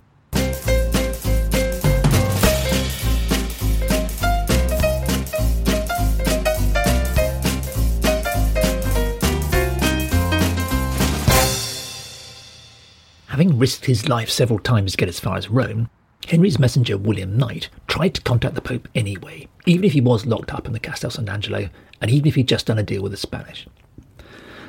Having 13.41 13.57
risked 13.57 13.85
his 13.85 14.07
life 14.07 14.29
several 14.29 14.59
times 14.59 14.91
to 14.91 14.97
get 14.97 15.09
as 15.09 15.19
far 15.19 15.35
as 15.35 15.49
Rome, 15.49 15.89
Henry's 16.27 16.59
messenger 16.59 16.95
William 16.95 17.39
Knight 17.39 17.69
tried 17.87 18.13
to 18.13 18.21
contact 18.21 18.53
the 18.53 18.61
Pope 18.61 18.87
anyway, 18.93 19.47
even 19.65 19.83
if 19.83 19.93
he 19.93 19.99
was 19.99 20.27
locked 20.27 20.53
up 20.53 20.67
in 20.67 20.73
the 20.73 20.79
Castel 20.79 21.09
Sant'Angelo, 21.09 21.71
and 21.99 22.11
even 22.11 22.27
if 22.27 22.35
he'd 22.35 22.47
just 22.47 22.67
done 22.67 22.77
a 22.77 22.83
deal 22.83 23.01
with 23.01 23.11
the 23.11 23.17
Spanish. 23.17 23.67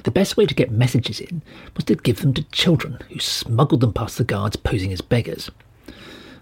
The 0.05 0.11
best 0.11 0.38
way 0.38 0.47
to 0.47 0.55
get 0.55 0.71
messages 0.71 1.21
in 1.21 1.43
was 1.76 1.85
to 1.85 1.97
give 1.97 2.23
them 2.23 2.33
to 2.33 2.45
children, 2.45 2.99
who 3.11 3.19
smuggled 3.19 3.83
them 3.83 3.93
past 3.93 4.17
the 4.17 4.25
guards 4.25 4.57
posing 4.57 4.91
as 4.91 5.02
beggars. 5.02 5.50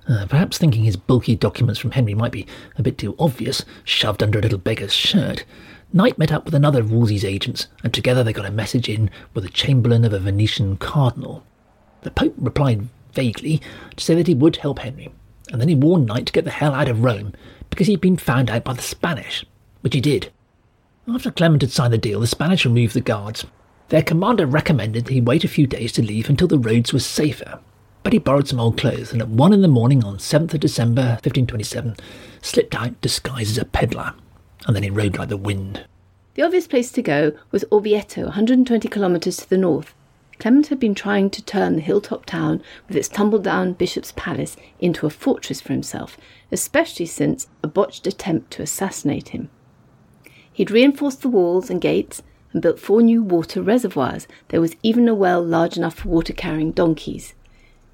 Uh, 0.09 0.27
perhaps 0.29 0.57
thinking 0.57 0.85
his 0.85 0.97
bulky 0.97 1.35
documents 1.35 1.81
from 1.81 1.91
Henry 1.91 2.15
might 2.15 2.31
be 2.31 2.47
a 2.77 2.83
bit 2.85 2.97
too 2.97 3.17
obvious, 3.19 3.65
shoved 3.83 4.23
under 4.23 4.39
a 4.39 4.43
little 4.43 4.57
beggar's 4.57 4.95
shirt, 4.95 5.45
Knight 5.93 6.17
met 6.17 6.31
up 6.31 6.45
with 6.45 6.55
another 6.55 6.83
of 6.83 6.93
Wolsey's 6.93 7.25
agents, 7.25 7.67
and 7.83 7.93
together 7.93 8.23
they 8.23 8.33
got 8.33 8.47
a 8.47 8.53
message 8.53 8.89
in 8.89 9.11
with 9.35 9.43
the 9.43 9.51
chamberlain 9.51 10.05
of 10.05 10.13
a 10.13 10.21
Venetian 10.21 10.77
cardinal. 10.77 11.45
The 12.03 12.11
Pope 12.11 12.35
replied 12.39 12.89
vaguely 13.13 13.61
to 13.97 14.05
say 14.05 14.15
that 14.15 14.27
he 14.27 14.35
would 14.35 14.57
help 14.57 14.79
Henry, 14.79 15.11
and 15.51 15.61
then 15.61 15.69
he 15.69 15.75
warned 15.75 16.07
Knight 16.07 16.27
to 16.27 16.33
get 16.33 16.45
the 16.45 16.51
hell 16.51 16.75
out 16.75 16.89
of 16.89 17.05
Rome 17.05 17.35
because 17.69 17.87
he'd 17.87 18.01
been 18.01 18.17
found 18.17 18.51
out 18.51 18.65
by 18.65 18.73
the 18.73 18.83
Spanish, 18.83 19.45
which 19.81 19.95
he 19.95 20.01
did. 20.01 20.31
After 21.09 21.31
Clement 21.31 21.63
had 21.63 21.73
signed 21.73 21.93
the 21.93 21.99
deal, 21.99 22.21
the 22.21 22.27
Spanish 22.27 22.65
removed 22.65 22.95
the 22.95 23.01
guards. 23.01 23.45
Their 23.89 24.03
commander 24.03 24.47
recommended 24.47 25.07
that 25.07 25.13
he 25.13 25.21
wait 25.21 25.45
a 25.45 25.49
few 25.49 25.67
days 25.67 25.93
to 25.93 26.03
leave 26.03 26.29
until 26.29 26.49
the 26.49 26.59
roads 26.59 26.93
were 26.93 27.01
safer, 27.01 27.59
but 28.03 28.13
he 28.13 28.19
borrowed 28.19 28.49
some 28.49 28.61
old 28.61 28.79
clothes 28.79 29.13
and 29.13 29.21
at 29.21 29.29
one 29.29 29.53
in 29.53 29.63
the 29.63 29.69
morning 29.69 30.05
on 30.05 30.19
7th 30.19 30.55
of 30.55 30.61
December 30.61 31.03
1527 31.03 31.97
slipped 32.41 32.75
out 32.75 33.01
disguised 33.01 33.51
as 33.51 33.59
a 33.59 33.65
peddler, 33.65 34.15
and 34.67 34.77
then 34.77 34.83
he 34.83 34.91
rode 34.91 35.19
like 35.19 35.29
the 35.29 35.37
wind. 35.37 35.85
The 36.35 36.43
obvious 36.43 36.67
place 36.67 36.93
to 36.93 37.03
go 37.03 37.33
was 37.51 37.65
Orvieto, 37.71 38.25
120 38.25 38.89
kilometres 38.89 39.39
to 39.39 39.51
the 39.51 39.59
north, 39.59 39.95
Clement 40.41 40.69
had 40.69 40.81
been 40.81 40.95
trying 40.95 41.29
to 41.31 41.45
turn 41.45 41.77
the 41.77 41.83
hilltop 41.83 42.25
town 42.25 42.63
with 42.89 42.97
its 42.97 43.09
tumble 43.09 43.39
down 43.39 43.75
bishop's 43.75 44.15
palace 44.17 44.57
into 44.81 45.07
a 45.07 45.11
fortress 45.11 45.61
for 45.61 45.75
himself, 45.75 46.17
especially 46.51 47.05
since 47.05 47.47
a 47.63 47.69
botched 47.69 48.07
attempt 48.07 48.51
to 48.53 48.63
assassinate 48.63 49.29
him. 49.29 49.51
He'd 50.51 50.71
reinforced 50.71 51.21
the 51.21 51.29
walls 51.29 51.69
and 51.69 51.79
gates 51.79 52.23
and 52.53 52.63
built 52.63 52.81
four 52.81 53.03
new 53.03 53.23
water 53.23 53.61
reservoirs. 53.61 54.27
There 54.49 54.63
was 54.63 54.77
even 54.83 55.09
a 55.09 55.15
well 55.15 55.45
large 55.45 55.77
enough 55.77 55.97
for 55.97 56.09
water 56.09 56.33
carrying 56.33 56.73
donkeys. 56.73 57.35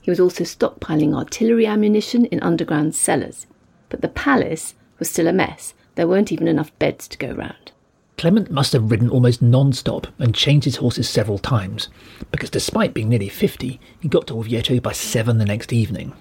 He 0.01 0.11
was 0.13 0.21
also 0.21 0.45
stockpiling 0.45 1.17
artillery 1.17 1.67
ammunition 1.67 2.27
in 2.27 2.41
underground 2.45 2.95
cellars. 2.95 3.49
But 3.89 4.03
the 4.03 4.09
palace 4.09 4.77
was 5.01 5.11
still 5.11 5.27
a 5.27 5.33
mess. 5.33 5.75
There 5.97 6.07
weren't 6.07 6.31
even 6.31 6.47
enough 6.47 6.77
beds 6.79 7.09
to 7.09 7.19
go 7.19 7.33
round. 7.33 7.73
Clement 8.19 8.51
must 8.51 8.73
have 8.73 8.91
ridden 8.91 9.11
almost 9.11 9.43
non 9.43 9.75
stop 9.75 10.07
and 10.19 10.35
changed 10.35 10.65
his 10.65 10.77
horses 10.77 11.09
several 11.09 11.39
times, 11.39 11.89
because 12.31 12.49
despite 12.49 12.95
being 12.95 13.11
nearly 13.11 13.29
50, 13.29 13.79
he 14.01 14.09
got 14.09 14.27
to 14.29 14.35
Orvieto 14.35 14.81
by 14.81 14.93
7 14.93 15.37
the 15.37 15.45
next 15.45 15.73
evening. 15.73 16.15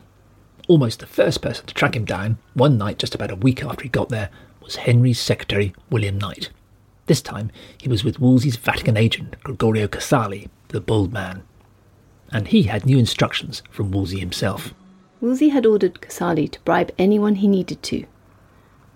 Almost 0.67 0.99
the 0.99 1.07
first 1.07 1.41
person 1.41 1.65
to 1.67 1.73
track 1.73 1.95
him 1.95 2.03
down, 2.03 2.37
one 2.53 2.77
night 2.77 2.99
just 2.99 3.15
about 3.15 3.31
a 3.31 3.35
week 3.35 3.63
after 3.63 3.83
he 3.83 3.89
got 3.89 4.09
there, 4.09 4.29
was 4.61 4.77
Henry's 4.77 5.19
secretary, 5.19 5.73
William 5.89 6.17
Knight. 6.17 6.49
This 7.05 7.21
time, 7.21 7.51
he 7.77 7.87
was 7.87 8.03
with 8.03 8.19
Wolsey's 8.19 8.57
Vatican 8.57 8.97
agent, 8.97 9.35
Gregorio 9.43 9.87
Casali, 9.87 10.49
the 10.69 10.81
bold 10.81 11.13
man. 11.13 11.43
And 12.31 12.47
he 12.47 12.63
had 12.63 12.85
new 12.85 12.97
instructions 12.97 13.61
from 13.69 13.91
Wolsey 13.91 14.19
himself. 14.19 14.73
Wolsey 15.21 15.49
had 15.49 15.65
ordered 15.65 16.01
Casali 16.01 16.51
to 16.51 16.59
bribe 16.61 16.91
anyone 16.97 17.35
he 17.35 17.47
needed 17.47 17.81
to, 17.83 18.05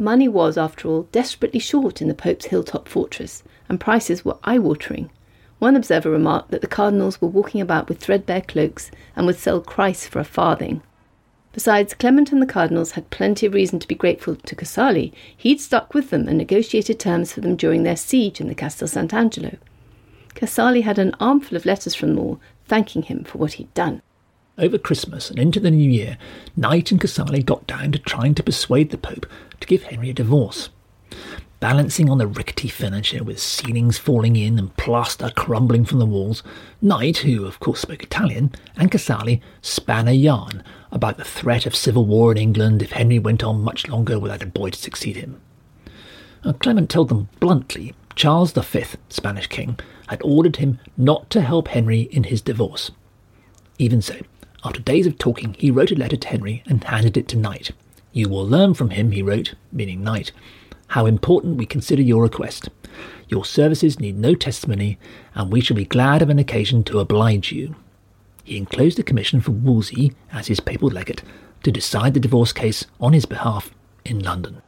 Money 0.02 0.30
was, 0.30 0.58
after 0.58 0.88
all, 0.88 1.10
desperately 1.12 1.60
short 1.60 2.02
in 2.02 2.08
the 2.08 2.14
Pope's 2.14 2.46
hilltop 2.46 2.88
fortress, 2.88 3.44
and 3.68 3.82
prices 3.82 4.24
were 4.24 4.38
eye 4.46 4.58
watering. 4.58 5.12
One 5.60 5.76
observer 5.76 6.10
remarked 6.10 6.52
that 6.52 6.62
the 6.62 6.68
cardinals 6.68 7.20
were 7.20 7.28
walking 7.28 7.60
about 7.60 7.90
with 7.90 8.00
threadbare 8.00 8.40
cloaks 8.40 8.92
and 9.18 9.26
would 9.26 9.36
sell 9.36 9.60
Christ 9.60 10.08
for 10.08 10.20
a 10.20 10.24
farthing. 10.24 10.82
Besides, 11.52 11.94
Clement 11.96 12.32
and 12.32 12.42
the 12.42 12.46
cardinals 12.46 12.92
had 12.92 13.10
plenty 13.10 13.46
of 13.46 13.54
reason 13.54 13.78
to 13.80 13.88
be 13.88 13.96
grateful 13.96 14.38
to 14.38 14.56
Casali. 14.56 15.12
He'd 15.36 15.60
stuck 15.60 15.94
with 15.94 16.12
them 16.12 16.30
and 16.30 16.38
negotiated 16.38 16.98
terms 16.98 17.34
for 17.34 17.42
them 17.42 17.58
during 17.58 17.84
their 17.84 17.98
siege 17.98 18.40
in 18.40 18.48
the 18.48 18.56
Castel 18.56 18.88
Sant'Angelo. 18.88 19.58
Casali 20.34 20.84
had 20.84 20.98
an 20.98 21.14
armful 21.20 21.58
of 21.58 21.66
letters 21.66 21.94
from 21.94 22.16
them 22.16 22.20
all, 22.20 22.40
thanking 22.66 23.02
him 23.02 23.26
for 23.26 23.38
what 23.38 23.54
he'd 23.54 23.74
done. 23.74 24.02
Over 24.60 24.78
Christmas 24.78 25.30
and 25.30 25.40
into 25.40 25.62
the 25.62 25.72
new 25.72 25.90
year, 25.90 26.18
Knight 26.58 26.92
and 26.92 27.00
Casali 27.00 27.46
got 27.46 27.66
down 27.66 27.94
to 27.94 28.00
trying 28.00 28.36
to 28.36 28.44
persuade 28.44 28.90
the 28.90 28.98
Pope 28.98 29.26
to 29.62 29.68
give 29.68 29.84
Henry 29.84 30.10
a 30.10 30.14
divorce. 30.14 30.68
Balancing 31.62 32.10
on 32.10 32.18
the 32.18 32.28
rickety 32.28 32.68
furniture 32.68 33.24
with 33.24 33.40
ceilings 33.40 33.98
falling 33.98 34.36
in 34.36 34.60
and 34.60 34.76
plaster 34.76 35.32
crumbling 35.34 35.86
from 35.86 36.00
the 36.00 36.06
walls, 36.06 36.44
Knight, 36.82 37.20
who 37.20 37.46
of 37.46 37.62
course 37.62 37.80
spoke 37.80 38.04
Italian, 38.04 38.52
and 38.76 38.92
Casali 38.92 39.40
span 39.62 40.10
a 40.10 40.12
yarn 40.12 40.62
about 40.92 41.18
the 41.18 41.24
threat 41.24 41.66
of 41.66 41.74
civil 41.74 42.06
war 42.06 42.34
in 42.34 42.38
England 42.38 42.82
if 42.82 42.92
Henry 42.92 43.18
went 43.18 43.46
on 43.46 43.64
much 43.64 43.88
longer 43.88 44.20
without 44.20 44.44
a 44.44 44.46
boy 44.46 44.72
to 44.72 44.78
succeed 44.80 45.16
him. 45.16 45.40
Uh, 46.44 46.52
Clement 46.52 46.90
told 46.90 47.08
them 47.08 47.30
bluntly 47.40 47.94
Charles 48.14 48.52
V, 48.52 48.84
Spanish 49.08 49.48
king, 49.48 49.80
had 50.08 50.22
ordered 50.22 50.58
him 50.58 50.80
not 50.98 51.30
to 51.30 51.40
help 51.40 51.70
Henry 51.70 52.02
in 52.02 52.26
his 52.26 52.42
divorce. 52.42 52.92
Even 53.78 54.02
so, 54.02 54.16
after 54.64 54.82
days 54.82 55.08
of 55.08 55.18
talking, 55.18 55.56
he 55.58 55.72
wrote 55.72 55.92
a 55.92 55.96
letter 55.96 56.18
to 56.18 56.28
Henry 56.28 56.64
and 56.66 56.84
handed 56.84 57.16
it 57.18 57.28
to 57.30 57.38
Knight. 57.38 57.72
You 58.12 58.30
will 58.30 58.46
learn 58.48 58.74
from 58.74 58.90
him, 58.90 59.12
he 59.12 59.22
wrote, 59.22 59.54
meaning 59.72 60.04
Knight, 60.04 60.32
how 60.88 61.06
important 61.06 61.58
we 61.58 61.66
consider 61.66 62.02
your 62.02 62.24
request. 62.24 62.70
Your 63.28 63.46
services 63.46 64.00
need 64.00 64.18
no 64.18 64.34
testimony, 64.34 64.98
and 65.36 65.52
we 65.52 65.62
shall 65.62 65.78
be 65.78 65.86
glad 65.86 66.22
of 66.22 66.30
an 66.30 66.40
occasion 66.40 66.84
to 66.86 67.00
oblige 67.00 67.52
you. 67.52 67.76
He 68.44 68.58
enclosed 68.58 68.98
a 69.00 69.04
commission 69.04 69.42
for 69.42 69.52
Wolsey, 69.52 70.14
as 70.34 70.48
his 70.48 70.60
papal 70.60 70.90
legate, 70.90 71.22
to 71.64 71.72
decide 71.72 72.14
the 72.14 72.20
divorce 72.20 72.52
case 72.52 72.86
on 73.00 73.14
his 73.14 73.26
behalf 73.26 73.72
in 74.04 74.20
London. 74.20 74.62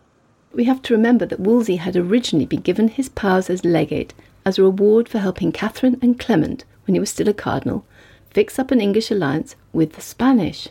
We 0.54 0.66
have 0.66 0.82
to 0.84 0.94
remember 0.94 1.26
that 1.26 1.40
Wolsey 1.40 1.78
had 1.78 1.96
originally 1.96 2.46
been 2.46 2.62
given 2.62 2.90
his 2.90 3.10
powers 3.10 3.50
as 3.50 3.66
legate 3.66 4.14
as 4.46 4.58
a 4.58 4.64
reward 4.64 5.10
for 5.10 5.20
helping 5.20 5.52
Catherine 5.52 5.98
and 6.02 6.20
Clement, 6.20 6.66
when 6.86 6.94
he 6.94 7.00
was 7.00 7.10
still 7.10 7.30
a 7.30 7.34
cardinal, 7.34 7.86
fix 8.30 8.60
up 8.60 8.72
an 8.72 8.82
English 8.82 9.10
alliance 9.10 9.56
with 9.74 9.94
the 9.94 10.02
Spanish. 10.02 10.68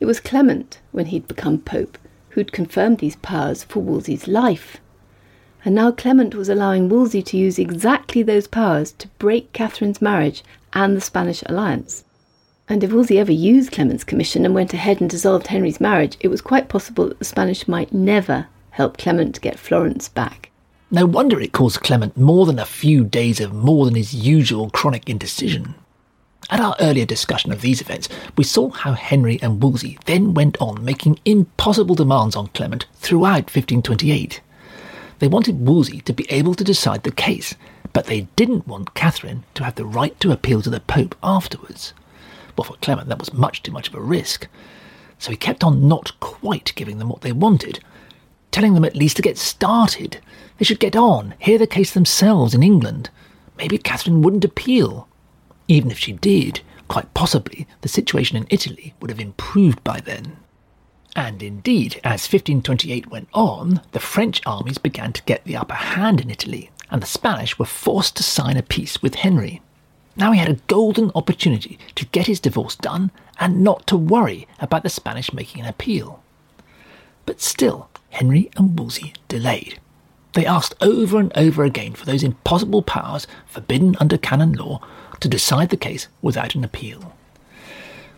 It 0.00 0.06
was 0.06 0.20
Clement, 0.20 0.80
when 0.90 1.06
he'd 1.06 1.28
become 1.28 1.58
Pope, 1.58 1.98
who'd 2.30 2.52
confirmed 2.52 2.98
these 2.98 3.16
powers 3.16 3.62
for 3.64 3.80
Wolsey's 3.80 4.26
life. 4.26 4.78
And 5.64 5.74
now 5.74 5.92
Clement 5.92 6.34
was 6.34 6.48
allowing 6.48 6.88
Wolsey 6.88 7.22
to 7.22 7.36
use 7.36 7.58
exactly 7.58 8.22
those 8.22 8.48
powers 8.48 8.92
to 8.92 9.08
break 9.18 9.52
Catherine's 9.52 10.02
marriage 10.02 10.42
and 10.72 10.96
the 10.96 11.00
Spanish 11.00 11.42
alliance. 11.46 12.04
And 12.68 12.82
if 12.82 12.92
Wolsey 12.92 13.18
ever 13.18 13.32
used 13.32 13.72
Clement's 13.72 14.02
commission 14.02 14.44
and 14.44 14.54
went 14.54 14.72
ahead 14.72 15.00
and 15.00 15.10
dissolved 15.10 15.48
Henry's 15.48 15.80
marriage, 15.80 16.16
it 16.20 16.28
was 16.28 16.40
quite 16.40 16.68
possible 16.68 17.08
that 17.08 17.18
the 17.18 17.24
Spanish 17.24 17.68
might 17.68 17.92
never 17.92 18.46
help 18.70 18.96
Clement 18.96 19.40
get 19.40 19.58
Florence 19.58 20.08
back. 20.08 20.50
No 20.90 21.06
wonder 21.06 21.40
it 21.40 21.52
caused 21.52 21.80
Clement 21.80 22.16
more 22.16 22.46
than 22.46 22.58
a 22.58 22.66
few 22.66 23.04
days 23.04 23.40
of 23.40 23.52
more 23.52 23.84
than 23.84 23.94
his 23.94 24.14
usual 24.14 24.70
chronic 24.70 25.08
indecision. 25.08 25.74
At 26.50 26.60
our 26.60 26.76
earlier 26.80 27.06
discussion 27.06 27.52
of 27.52 27.60
these 27.60 27.80
events, 27.80 28.08
we 28.36 28.44
saw 28.44 28.70
how 28.70 28.92
Henry 28.92 29.40
and 29.40 29.62
Wolsey 29.62 29.98
then 30.04 30.34
went 30.34 30.60
on 30.60 30.84
making 30.84 31.18
impossible 31.24 31.94
demands 31.94 32.36
on 32.36 32.48
Clement 32.48 32.86
throughout 32.96 33.44
1528. 33.50 34.40
They 35.18 35.28
wanted 35.28 35.66
Wolsey 35.66 36.00
to 36.02 36.12
be 36.12 36.30
able 36.30 36.54
to 36.54 36.64
decide 36.64 37.04
the 37.04 37.12
case, 37.12 37.54
but 37.92 38.06
they 38.06 38.22
didn't 38.36 38.66
want 38.66 38.94
Catherine 38.94 39.44
to 39.54 39.64
have 39.64 39.76
the 39.76 39.86
right 39.86 40.18
to 40.20 40.32
appeal 40.32 40.60
to 40.62 40.70
the 40.70 40.80
Pope 40.80 41.14
afterwards. 41.22 41.94
Well, 42.56 42.64
for 42.64 42.76
Clement, 42.82 43.08
that 43.08 43.18
was 43.20 43.32
much 43.32 43.62
too 43.62 43.72
much 43.72 43.88
of 43.88 43.94
a 43.94 44.00
risk. 44.00 44.48
so 45.22 45.30
he 45.30 45.36
kept 45.36 45.62
on 45.62 45.86
not 45.86 46.18
quite 46.18 46.72
giving 46.74 46.98
them 46.98 47.08
what 47.08 47.20
they 47.20 47.30
wanted, 47.30 47.78
telling 48.50 48.74
them 48.74 48.84
at 48.84 48.96
least 48.96 49.14
to 49.16 49.22
get 49.22 49.38
started. 49.38 50.18
They 50.58 50.64
should 50.64 50.80
get 50.80 50.96
on, 50.96 51.34
hear 51.38 51.58
the 51.58 51.66
case 51.66 51.92
themselves 51.92 52.54
in 52.54 52.62
England. 52.62 53.08
Maybe 53.56 53.78
Catherine 53.78 54.22
wouldn't 54.22 54.44
appeal. 54.44 55.08
Even 55.72 55.90
if 55.90 55.98
she 55.98 56.12
did, 56.12 56.60
quite 56.86 57.14
possibly 57.14 57.66
the 57.80 57.88
situation 57.88 58.36
in 58.36 58.46
Italy 58.50 58.92
would 59.00 59.08
have 59.10 59.18
improved 59.18 59.82
by 59.82 60.00
then. 60.00 60.36
And 61.16 61.42
indeed, 61.42 61.94
as 62.04 62.28
1528 62.28 63.10
went 63.10 63.28
on, 63.32 63.80
the 63.92 63.98
French 63.98 64.42
armies 64.44 64.76
began 64.76 65.14
to 65.14 65.22
get 65.22 65.42
the 65.44 65.56
upper 65.56 65.72
hand 65.72 66.20
in 66.20 66.30
Italy, 66.30 66.70
and 66.90 67.02
the 67.02 67.06
Spanish 67.06 67.58
were 67.58 67.64
forced 67.64 68.16
to 68.16 68.22
sign 68.22 68.58
a 68.58 68.62
peace 68.62 69.00
with 69.00 69.14
Henry. 69.14 69.62
Now 70.14 70.32
he 70.32 70.38
had 70.38 70.50
a 70.50 70.60
golden 70.66 71.10
opportunity 71.14 71.78
to 71.94 72.04
get 72.04 72.26
his 72.26 72.38
divorce 72.38 72.76
done 72.76 73.10
and 73.40 73.64
not 73.64 73.86
to 73.86 73.96
worry 73.96 74.46
about 74.60 74.82
the 74.82 74.90
Spanish 74.90 75.32
making 75.32 75.62
an 75.62 75.68
appeal. 75.70 76.22
But 77.24 77.40
still, 77.40 77.88
Henry 78.10 78.50
and 78.58 78.78
Wolsey 78.78 79.14
delayed. 79.26 79.80
They 80.34 80.44
asked 80.44 80.74
over 80.82 81.18
and 81.18 81.32
over 81.34 81.64
again 81.64 81.94
for 81.94 82.04
those 82.04 82.22
impossible 82.22 82.82
powers 82.82 83.26
forbidden 83.46 83.96
under 84.00 84.18
canon 84.18 84.52
law 84.52 84.82
to 85.22 85.28
decide 85.28 85.70
the 85.70 85.76
case 85.76 86.08
without 86.20 86.54
an 86.54 86.64
appeal. 86.64 87.14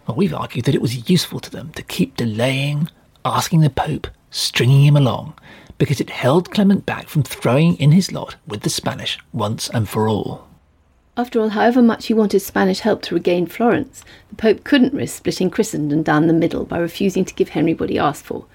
Well, 0.06 0.16
we've 0.16 0.34
argued 0.34 0.64
that 0.64 0.74
it 0.74 0.82
was 0.82 1.08
useful 1.08 1.38
to 1.40 1.50
them 1.50 1.70
to 1.72 1.82
keep 1.82 2.16
delaying, 2.16 2.88
asking 3.24 3.60
the 3.60 3.70
Pope, 3.70 4.08
stringing 4.30 4.84
him 4.84 4.96
along, 4.96 5.34
because 5.78 6.00
it 6.00 6.10
held 6.10 6.50
Clement 6.50 6.86
back 6.86 7.08
from 7.08 7.22
throwing 7.22 7.76
in 7.76 7.92
his 7.92 8.10
lot 8.10 8.36
with 8.46 8.62
the 8.62 8.70
Spanish 8.70 9.18
once 9.32 9.68
and 9.70 9.88
for 9.88 10.08
all. 10.08 10.46
After 11.16 11.40
all, 11.40 11.50
however 11.50 11.80
much 11.82 12.06
he 12.06 12.14
wanted 12.14 12.40
Spanish 12.40 12.80
help 12.80 13.02
to 13.02 13.14
regain 13.14 13.46
Florence, 13.46 14.02
the 14.30 14.36
Pope 14.36 14.64
couldn't 14.64 14.94
risk 14.94 15.18
splitting 15.18 15.50
Christendom 15.50 16.02
down 16.02 16.26
the 16.26 16.32
middle 16.32 16.64
by 16.64 16.78
refusing 16.78 17.24
to 17.24 17.34
give 17.34 17.50
Henry 17.50 17.74
what 17.74 17.90
he 17.90 17.98
asked 17.98 18.24
for. 18.24 18.46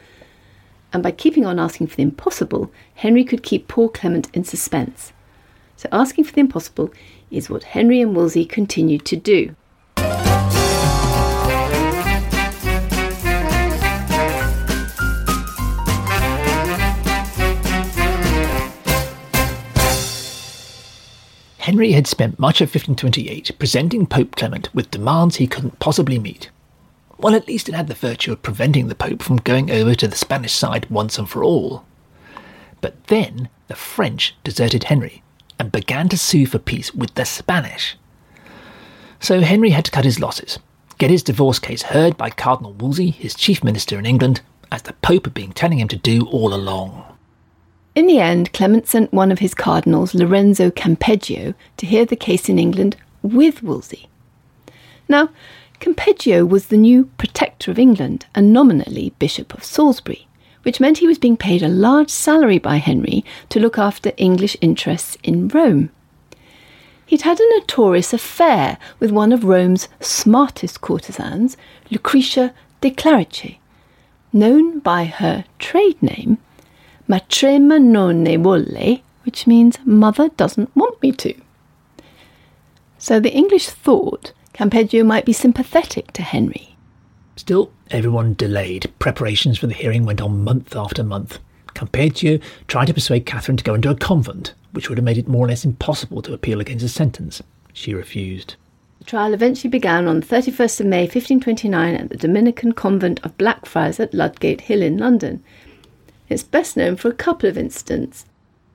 And 0.92 1.02
by 1.04 1.12
keeping 1.12 1.46
on 1.46 1.60
asking 1.60 1.88
for 1.88 1.96
the 1.96 2.04
impossible, 2.04 2.72
Henry 2.96 3.24
could 3.24 3.44
keep 3.44 3.68
poor 3.68 3.90
Clement 3.90 4.28
in 4.34 4.44
suspense. 4.44 5.14
So 5.80 5.88
asking 5.94 6.26
for 6.26 6.34
the 6.34 6.42
impossible 6.42 6.92
is 7.32 7.50
what 7.50 7.64
Henry 7.64 8.02
and 8.02 8.14
Wolsey 8.14 8.44
continued 8.44 9.06
to 9.06 9.16
do. 9.16 9.56
Henry 21.60 21.94
had 21.94 22.08
spent 22.08 22.38
much 22.38 22.60
of 22.60 22.68
1528 22.68 23.58
presenting 23.58 24.06
Pope 24.06 24.36
Clement 24.36 24.68
with 24.76 24.92
demands 24.92 25.38
he 25.38 25.48
couldn't 25.48 25.80
possibly 25.80 26.20
meet. 26.20 26.50
Well, 27.18 27.36
at 27.36 27.48
least 27.48 27.70
it 27.70 27.76
had 27.76 27.88
the 27.88 27.94
virtue 27.94 28.34
of 28.34 28.42
preventing 28.42 28.90
the 28.90 28.96
Pope 28.96 29.24
from 29.24 29.38
going 29.38 29.72
over 29.72 29.96
to 29.96 30.10
the 30.10 30.18
Spanish 30.18 30.52
side 30.52 30.90
once 30.90 31.18
and 31.18 31.30
for 31.30 31.42
all. 31.42 31.86
But 32.82 33.02
then 33.06 33.48
the 33.70 33.76
French 33.76 34.36
deserted 34.44 34.84
Henry 34.84 35.24
and 35.60 35.72
began 35.72 36.10
to 36.10 36.18
sue 36.18 36.46
for 36.46 36.58
peace 36.58 36.94
with 36.96 37.14
the 37.16 37.26
Spanish. 37.26 37.98
So 39.20 39.42
Henry 39.42 39.72
had 39.72 39.86
to 39.86 39.92
cut 39.92 40.06
his 40.06 40.20
losses, 40.20 40.58
get 40.98 41.12
his 41.12 41.22
divorce 41.22 41.60
case 41.60 41.84
heard 41.84 42.16
by 42.16 42.30
Cardinal 42.30 42.74
Wolsey, 42.74 43.10
his 43.10 43.36
chief 43.36 43.64
minister 43.64 44.00
in 44.00 44.06
England, 44.06 44.42
as 44.72 44.84
the 44.84 44.94
Pope 44.94 45.26
had 45.26 45.34
been 45.34 45.52
telling 45.52 45.80
him 45.80 45.90
to 45.90 45.98
do 45.98 46.26
all 46.28 46.54
along. 46.54 47.04
In 47.96 48.08
the 48.08 48.20
end, 48.20 48.54
Clement 48.54 48.88
sent 48.88 49.12
one 49.12 49.32
of 49.32 49.40
his 49.40 49.54
cardinals, 49.54 50.16
Lorenzo 50.16 50.72
Campeggio, 50.72 51.54
to 51.76 51.86
hear 51.86 52.06
the 52.06 52.16
case 52.16 52.48
in 52.48 52.58
England 52.58 52.96
with 53.22 53.62
Wolsey. 53.62 54.08
Now, 55.10 55.30
Campeggio 55.82 56.48
was 56.48 56.68
the 56.68 56.78
new 56.78 57.10
Protector 57.18 57.72
of 57.72 57.80
England 57.80 58.26
and 58.34 58.54
nominally 58.54 59.14
Bishop 59.20 59.54
of 59.54 59.66
Salisbury, 59.66 60.28
which 60.64 60.80
meant 60.80 60.98
he 61.00 61.08
was 61.08 61.18
being 61.18 61.38
paid 61.38 61.64
a 61.64 61.68
large 61.68 62.10
salary 62.10 62.60
by 62.60 62.78
Henry 62.78 63.24
to 63.50 63.60
look 63.60 63.78
after 63.78 64.12
English 64.18 64.58
interests 64.62 65.18
in 65.24 65.48
Rome. 65.48 65.90
He'd 67.06 67.22
had 67.24 67.40
a 67.40 67.50
notorious 67.58 68.14
affair 68.14 68.78
with 69.00 69.12
one 69.12 69.32
of 69.32 69.44
Rome's 69.44 69.88
smartest 70.00 70.82
courtesans, 70.82 71.58
Lucretia 71.90 72.54
de 72.82 72.92
Clarice, 72.92 73.58
known 74.32 74.80
by 74.80 75.06
her 75.06 75.46
trade 75.58 76.02
name 76.04 76.38
Matrema 77.10 77.82
non 77.82 78.22
ne 78.22 78.38
vuole, 78.38 79.02
which 79.24 79.48
means 79.48 79.80
mother 79.84 80.30
doesn't 80.30 80.76
want 80.76 81.02
me 81.02 81.12
to. 81.14 81.34
So 83.00 83.20
the 83.20 83.34
English 83.34 83.68
thought 83.70 84.32
Campeggio 84.54 85.04
might 85.04 85.26
be 85.26 85.34
sympathetic 85.34 86.12
to 86.14 86.22
Henry. 86.22 86.76
Still, 87.40 87.72
everyone 87.90 88.34
delayed. 88.34 88.92
Preparations 89.00 89.58
for 89.58 89.68
the 89.68 89.74
hearing 89.74 90.06
went 90.06 90.20
on 90.20 90.44
month 90.44 90.76
after 90.76 91.06
month. 91.06 91.40
Campeggio 91.74 92.42
tried 92.68 92.88
to 92.88 92.94
persuade 92.94 93.26
Catherine 93.26 93.56
to 93.56 93.64
go 93.64 93.76
into 93.76 93.90
a 93.90 93.96
convent, 93.96 94.54
which 94.74 94.90
would 94.90 94.98
have 94.98 95.06
made 95.06 95.18
it 95.18 95.30
more 95.30 95.46
or 95.46 95.48
less 95.48 95.64
impossible 95.64 96.22
to 96.24 96.34
appeal 96.34 96.60
against 96.60 96.84
a 96.84 96.90
sentence. 96.90 97.42
She 97.72 97.94
refused. 97.94 98.56
The 98.98 99.06
trial 99.06 99.34
eventually 99.34 99.70
began 99.70 100.06
on 100.06 100.20
the 100.20 100.26
31st 100.26 100.82
of 100.82 100.88
May 100.88 101.04
1529 101.04 101.96
at 101.96 102.10
the 102.10 102.18
Dominican 102.18 102.74
convent 102.74 103.22
of 103.24 103.38
Blackfriars 103.38 104.02
at 104.02 104.14
Ludgate 104.14 104.60
Hill 104.60 104.82
in 104.82 104.98
London, 104.98 105.42
it's 106.28 106.44
best 106.44 106.76
known 106.76 106.98
for 106.98 107.08
a 107.08 107.14
couple 107.14 107.48
of 107.48 107.58
incidents. 107.58 108.26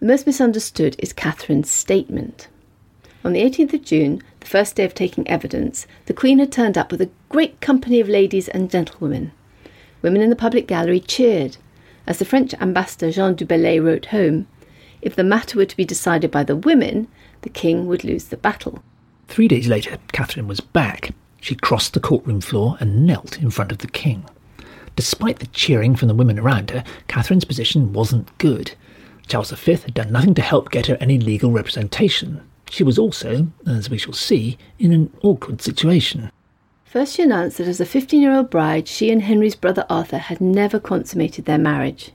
The 0.00 0.07
most 0.07 0.27
misunderstood 0.27 0.96
is 0.98 1.12
Catherine's 1.12 1.70
statement. 1.70 2.48
On 3.24 3.35
the 3.35 3.42
18th 3.42 3.74
of 3.74 3.85
June, 3.85 4.22
the 4.40 4.46
first 4.46 4.77
day 4.77 4.85
of 4.85 4.94
taking 4.94 5.29
evidence, 5.29 5.87
the 6.07 6.12
Queen 6.12 6.38
had 6.38 6.50
turned 6.50 6.77
up 6.77 6.90
with 6.90 7.00
a 7.00 7.11
great 7.35 7.61
company 7.61 7.99
of 7.99 8.09
ladies 8.09 8.47
and 8.51 8.70
gentlewomen. 8.70 9.33
Women 10.03 10.23
in 10.23 10.31
the 10.31 10.37
public 10.37 10.68
gallery 10.68 11.01
cheered. 11.01 11.57
As 12.07 12.20
the 12.20 12.25
French 12.25 12.55
ambassador 12.61 13.11
Jean 13.11 13.35
du 13.35 13.44
Bellay 13.44 13.81
wrote 13.81 14.07
home, 14.07 14.47
if 15.03 15.16
the 15.16 15.25
matter 15.25 15.59
were 15.59 15.64
to 15.64 15.77
be 15.77 15.85
decided 15.85 16.31
by 16.31 16.44
the 16.44 16.55
women, 16.55 17.09
the 17.42 17.49
king 17.49 17.88
would 17.88 18.05
lose 18.05 18.27
the 18.27 18.37
battle. 18.37 18.85
Three 19.27 19.49
days 19.49 19.66
later, 19.66 19.99
Catherine 20.12 20.47
was 20.47 20.61
back. 20.61 21.11
She 21.40 21.57
crossed 21.57 21.94
the 21.94 21.99
courtroom 21.99 22.40
floor 22.40 22.77
and 22.79 23.05
knelt 23.05 23.42
in 23.42 23.51
front 23.51 23.73
of 23.73 23.79
the 23.79 23.88
king. 23.88 24.25
Despite 24.94 25.40
the 25.40 25.49
cheering 25.49 25.97
from 25.97 26.07
the 26.07 26.14
women 26.14 26.38
around 26.38 26.70
her, 26.70 26.85
Catherine's 27.09 27.44
position 27.44 27.92
wasn't 27.92 28.38
good. 28.38 28.77
Charles 29.27 29.51
V 29.51 29.73
had 29.73 29.94
done 29.94 30.12
nothing 30.12 30.35
to 30.35 30.42
help 30.42 30.70
get 30.70 30.87
her 30.87 30.97
any 31.01 31.18
legal 31.18 31.51
representation. 31.51 32.49
She 32.70 32.85
was 32.85 32.97
also, 32.97 33.49
as 33.66 33.90
we 33.90 33.99
shall 33.99 34.12
see, 34.12 34.57
in 34.79 34.92
an 34.92 35.12
awkward 35.23 35.61
situation. 35.61 36.31
First, 36.95 37.17
she 37.17 37.23
announced 37.23 37.59
that 37.59 37.67
as 37.67 37.81
a 37.81 37.87
15 37.87 38.23
year 38.23 38.33
old 38.33 38.51
bride, 38.51 38.87
she 38.87 39.11
and 39.11 39.21
Henry's 39.21 39.57
brother 39.57 39.85
Arthur 39.91 40.19
had 40.19 40.41
never 40.41 40.79
consummated 40.79 41.45
their 41.45 41.59
marriage. 41.59 42.13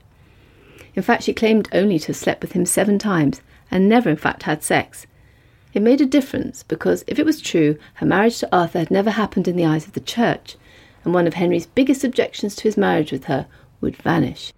In 0.95 1.03
fact, 1.03 1.23
she 1.23 1.33
claimed 1.33 1.67
only 1.73 1.99
to 1.99 2.07
have 2.07 2.15
slept 2.15 2.41
with 2.41 2.53
him 2.53 2.65
seven 2.65 2.97
times 2.97 3.41
and 3.69 3.89
never, 3.89 4.09
in 4.09 4.15
fact, 4.15 4.43
had 4.43 4.63
sex. 4.63 5.05
It 5.73 5.81
made 5.81 5.99
a 5.99 6.05
difference 6.05 6.63
because, 6.63 7.03
if 7.07 7.19
it 7.19 7.25
was 7.25 7.41
true, 7.41 7.77
her 7.95 8.05
marriage 8.05 8.39
to 8.39 8.55
Arthur 8.55 8.79
had 8.79 8.89
never 8.89 9.09
happened 9.09 9.49
in 9.49 9.57
the 9.57 9.65
eyes 9.65 9.85
of 9.85 9.91
the 9.91 9.99
church, 9.99 10.55
and 11.03 11.13
one 11.13 11.27
of 11.27 11.33
Henry's 11.33 11.65
biggest 11.65 12.05
objections 12.05 12.55
to 12.55 12.63
his 12.63 12.77
marriage 12.77 13.11
with 13.11 13.25
her 13.25 13.47
would 13.81 13.97
vanish. 13.97 14.53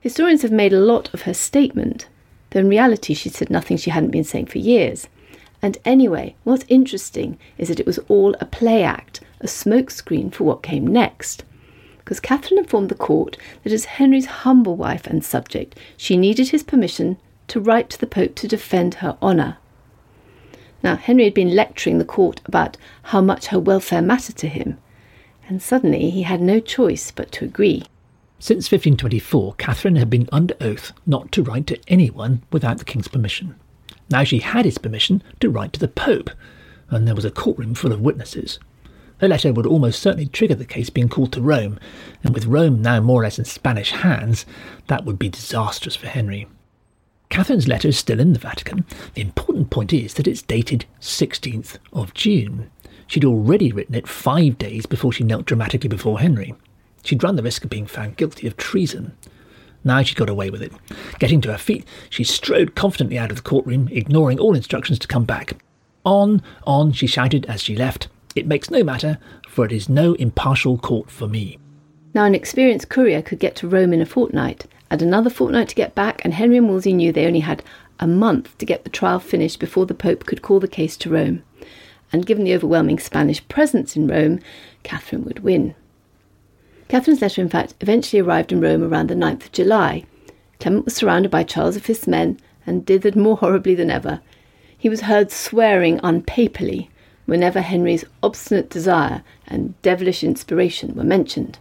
Historians 0.00 0.40
have 0.40 0.50
made 0.50 0.72
a 0.72 0.80
lot 0.80 1.12
of 1.12 1.22
her 1.22 1.34
statement, 1.34 2.08
though 2.52 2.60
in 2.60 2.70
reality 2.70 3.12
she 3.12 3.28
said 3.28 3.50
nothing 3.50 3.76
she 3.76 3.90
hadn't 3.90 4.12
been 4.12 4.24
saying 4.24 4.46
for 4.46 4.56
years. 4.56 5.10
And 5.60 5.76
anyway, 5.84 6.36
what's 6.42 6.64
interesting 6.68 7.38
is 7.58 7.68
that 7.68 7.78
it 7.78 7.86
was 7.86 7.98
all 8.08 8.34
a 8.40 8.46
play 8.46 8.82
act, 8.82 9.20
a 9.42 9.46
smokescreen 9.46 10.32
for 10.32 10.44
what 10.44 10.62
came 10.62 10.86
next. 10.86 11.44
Because 11.98 12.20
Catherine 12.20 12.58
informed 12.58 12.88
the 12.88 12.94
court 12.94 13.36
that 13.62 13.72
as 13.72 13.84
Henry's 13.84 14.26
humble 14.26 14.76
wife 14.76 15.06
and 15.06 15.24
subject, 15.24 15.78
she 15.96 16.16
needed 16.16 16.48
his 16.48 16.62
permission 16.62 17.16
to 17.48 17.60
write 17.60 17.90
to 17.90 17.98
the 17.98 18.06
Pope 18.06 18.34
to 18.36 18.48
defend 18.48 18.94
her 18.94 19.16
honour. 19.22 19.58
Now, 20.82 20.96
Henry 20.96 21.24
had 21.24 21.34
been 21.34 21.54
lecturing 21.54 21.98
the 21.98 22.04
court 22.04 22.40
about 22.44 22.76
how 23.04 23.20
much 23.20 23.46
her 23.46 23.60
welfare 23.60 24.02
mattered 24.02 24.36
to 24.36 24.48
him, 24.48 24.78
and 25.48 25.62
suddenly 25.62 26.10
he 26.10 26.22
had 26.22 26.40
no 26.40 26.58
choice 26.58 27.10
but 27.10 27.30
to 27.32 27.44
agree. 27.44 27.84
Since 28.40 28.72
1524, 28.72 29.54
Catherine 29.54 29.96
had 29.96 30.10
been 30.10 30.28
under 30.32 30.56
oath 30.60 30.92
not 31.06 31.30
to 31.32 31.44
write 31.44 31.68
to 31.68 31.78
anyone 31.86 32.42
without 32.50 32.78
the 32.78 32.84
king's 32.84 33.06
permission. 33.06 33.54
Now 34.10 34.24
she 34.24 34.40
had 34.40 34.64
his 34.64 34.78
permission 34.78 35.22
to 35.38 35.48
write 35.48 35.72
to 35.74 35.80
the 35.80 35.86
Pope, 35.86 36.30
and 36.90 37.06
there 37.06 37.14
was 37.14 37.24
a 37.24 37.30
courtroom 37.30 37.74
full 37.74 37.92
of 37.92 38.00
witnesses. 38.00 38.58
Her 39.22 39.28
letter 39.28 39.52
would 39.52 39.66
almost 39.66 40.02
certainly 40.02 40.26
trigger 40.26 40.56
the 40.56 40.64
case 40.64 40.90
being 40.90 41.08
called 41.08 41.32
to 41.32 41.40
Rome, 41.40 41.78
and 42.24 42.34
with 42.34 42.46
Rome 42.46 42.82
now 42.82 43.00
more 43.00 43.20
or 43.20 43.22
less 43.22 43.38
in 43.38 43.44
Spanish 43.44 43.92
hands, 43.92 44.44
that 44.88 45.04
would 45.04 45.16
be 45.16 45.28
disastrous 45.28 45.94
for 45.94 46.08
Henry. 46.08 46.48
Catherine's 47.30 47.68
letter 47.68 47.86
is 47.86 47.96
still 47.96 48.18
in 48.18 48.32
the 48.32 48.40
Vatican. 48.40 48.84
The 49.14 49.22
important 49.22 49.70
point 49.70 49.92
is 49.92 50.14
that 50.14 50.26
it's 50.26 50.42
dated 50.42 50.86
16th 51.00 51.78
of 51.92 52.12
June. 52.14 52.68
She'd 53.06 53.24
already 53.24 53.70
written 53.70 53.94
it 53.94 54.08
five 54.08 54.58
days 54.58 54.86
before 54.86 55.12
she 55.12 55.22
knelt 55.22 55.46
dramatically 55.46 55.88
before 55.88 56.18
Henry. 56.18 56.56
She'd 57.04 57.22
run 57.22 57.36
the 57.36 57.44
risk 57.44 57.62
of 57.62 57.70
being 57.70 57.86
found 57.86 58.16
guilty 58.16 58.48
of 58.48 58.56
treason. 58.56 59.16
Now 59.84 60.02
she 60.02 60.16
got 60.16 60.30
away 60.30 60.50
with 60.50 60.62
it. 60.62 60.72
Getting 61.20 61.40
to 61.42 61.52
her 61.52 61.58
feet, 61.58 61.86
she 62.10 62.24
strode 62.24 62.74
confidently 62.74 63.18
out 63.18 63.30
of 63.30 63.36
the 63.36 63.42
courtroom, 63.44 63.88
ignoring 63.92 64.40
all 64.40 64.56
instructions 64.56 64.98
to 64.98 65.06
come 65.06 65.24
back. 65.24 65.62
On, 66.04 66.42
on, 66.64 66.90
she 66.90 67.06
shouted 67.06 67.46
as 67.46 67.62
she 67.62 67.76
left. 67.76 68.08
It 68.34 68.46
makes 68.46 68.70
no 68.70 68.82
matter, 68.82 69.18
for 69.48 69.64
it 69.64 69.72
is 69.72 69.88
no 69.88 70.14
impartial 70.14 70.78
court 70.78 71.10
for 71.10 71.28
me. 71.28 71.58
Now, 72.14 72.24
an 72.24 72.34
experienced 72.34 72.88
courier 72.88 73.22
could 73.22 73.38
get 73.38 73.56
to 73.56 73.68
Rome 73.68 73.92
in 73.92 74.00
a 74.00 74.06
fortnight, 74.06 74.66
and 74.90 75.00
another 75.00 75.30
fortnight 75.30 75.68
to 75.70 75.74
get 75.74 75.94
back, 75.94 76.22
and 76.24 76.34
Henry 76.34 76.58
and 76.58 76.68
Wolsey 76.68 76.92
knew 76.92 77.12
they 77.12 77.26
only 77.26 77.40
had 77.40 77.62
a 77.98 78.06
month 78.06 78.56
to 78.58 78.66
get 78.66 78.84
the 78.84 78.90
trial 78.90 79.18
finished 79.18 79.58
before 79.58 79.86
the 79.86 79.94
Pope 79.94 80.26
could 80.26 80.42
call 80.42 80.60
the 80.60 80.68
case 80.68 80.96
to 80.98 81.10
Rome. 81.10 81.42
And 82.12 82.26
given 82.26 82.44
the 82.44 82.54
overwhelming 82.54 82.98
Spanish 82.98 83.46
presence 83.48 83.96
in 83.96 84.06
Rome, 84.06 84.40
Catherine 84.82 85.24
would 85.24 85.40
win. 85.40 85.74
Catherine's 86.88 87.22
letter, 87.22 87.40
in 87.40 87.48
fact, 87.48 87.74
eventually 87.80 88.20
arrived 88.20 88.52
in 88.52 88.60
Rome 88.60 88.82
around 88.82 89.08
the 89.08 89.14
9th 89.14 89.44
of 89.44 89.52
July. 89.52 90.04
Clement 90.60 90.84
was 90.84 90.94
surrounded 90.94 91.30
by 91.30 91.42
Charles 91.42 91.78
V's 91.78 92.06
men 92.06 92.38
and 92.66 92.84
dithered 92.84 93.16
more 93.16 93.38
horribly 93.38 93.74
than 93.74 93.90
ever. 93.90 94.20
He 94.76 94.90
was 94.90 95.02
heard 95.02 95.30
swearing 95.30 95.98
unpapally 96.00 96.88
whenever 97.32 97.62
Henry's 97.62 98.04
obstinate 98.22 98.68
desire 98.68 99.22
and 99.46 99.72
devilish 99.80 100.22
inspiration 100.22 100.94
were 100.94 101.02
mentioned. 101.02 101.58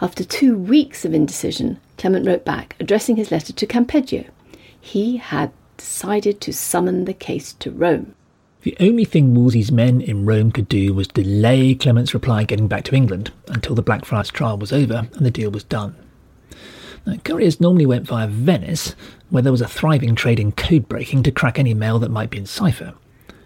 After 0.00 0.22
two 0.22 0.56
weeks 0.56 1.04
of 1.04 1.12
indecision, 1.12 1.80
Clement 1.98 2.24
wrote 2.24 2.44
back, 2.44 2.76
addressing 2.78 3.16
his 3.16 3.32
letter 3.32 3.52
to 3.52 3.66
Campeggio. 3.66 4.26
He 4.80 5.16
had 5.16 5.50
decided 5.76 6.40
to 6.42 6.52
summon 6.52 7.04
the 7.04 7.14
case 7.14 7.52
to 7.54 7.72
Rome. 7.72 8.14
The 8.62 8.76
only 8.78 9.04
thing 9.04 9.34
Wolsey's 9.34 9.72
men 9.72 10.00
in 10.00 10.24
Rome 10.24 10.52
could 10.52 10.68
do 10.68 10.94
was 10.94 11.08
delay 11.08 11.74
Clement's 11.74 12.14
reply 12.14 12.44
getting 12.44 12.68
back 12.68 12.84
to 12.84 12.94
England 12.94 13.32
until 13.48 13.74
the 13.74 13.82
Blackfriars 13.82 14.30
trial 14.30 14.56
was 14.56 14.72
over 14.72 15.08
and 15.14 15.26
the 15.26 15.32
deal 15.32 15.50
was 15.50 15.64
done. 15.64 15.96
Now, 17.04 17.16
couriers 17.24 17.60
normally 17.60 17.86
went 17.86 18.06
via 18.06 18.28
Venice, 18.28 18.94
where 19.30 19.42
there 19.42 19.50
was 19.50 19.62
a 19.62 19.66
thriving 19.66 20.14
trade 20.14 20.38
in 20.38 20.52
code 20.52 20.88
breaking 20.88 21.24
to 21.24 21.32
crack 21.32 21.58
any 21.58 21.74
mail 21.74 21.98
that 21.98 22.12
might 22.12 22.30
be 22.30 22.38
in 22.38 22.46
cipher. 22.46 22.94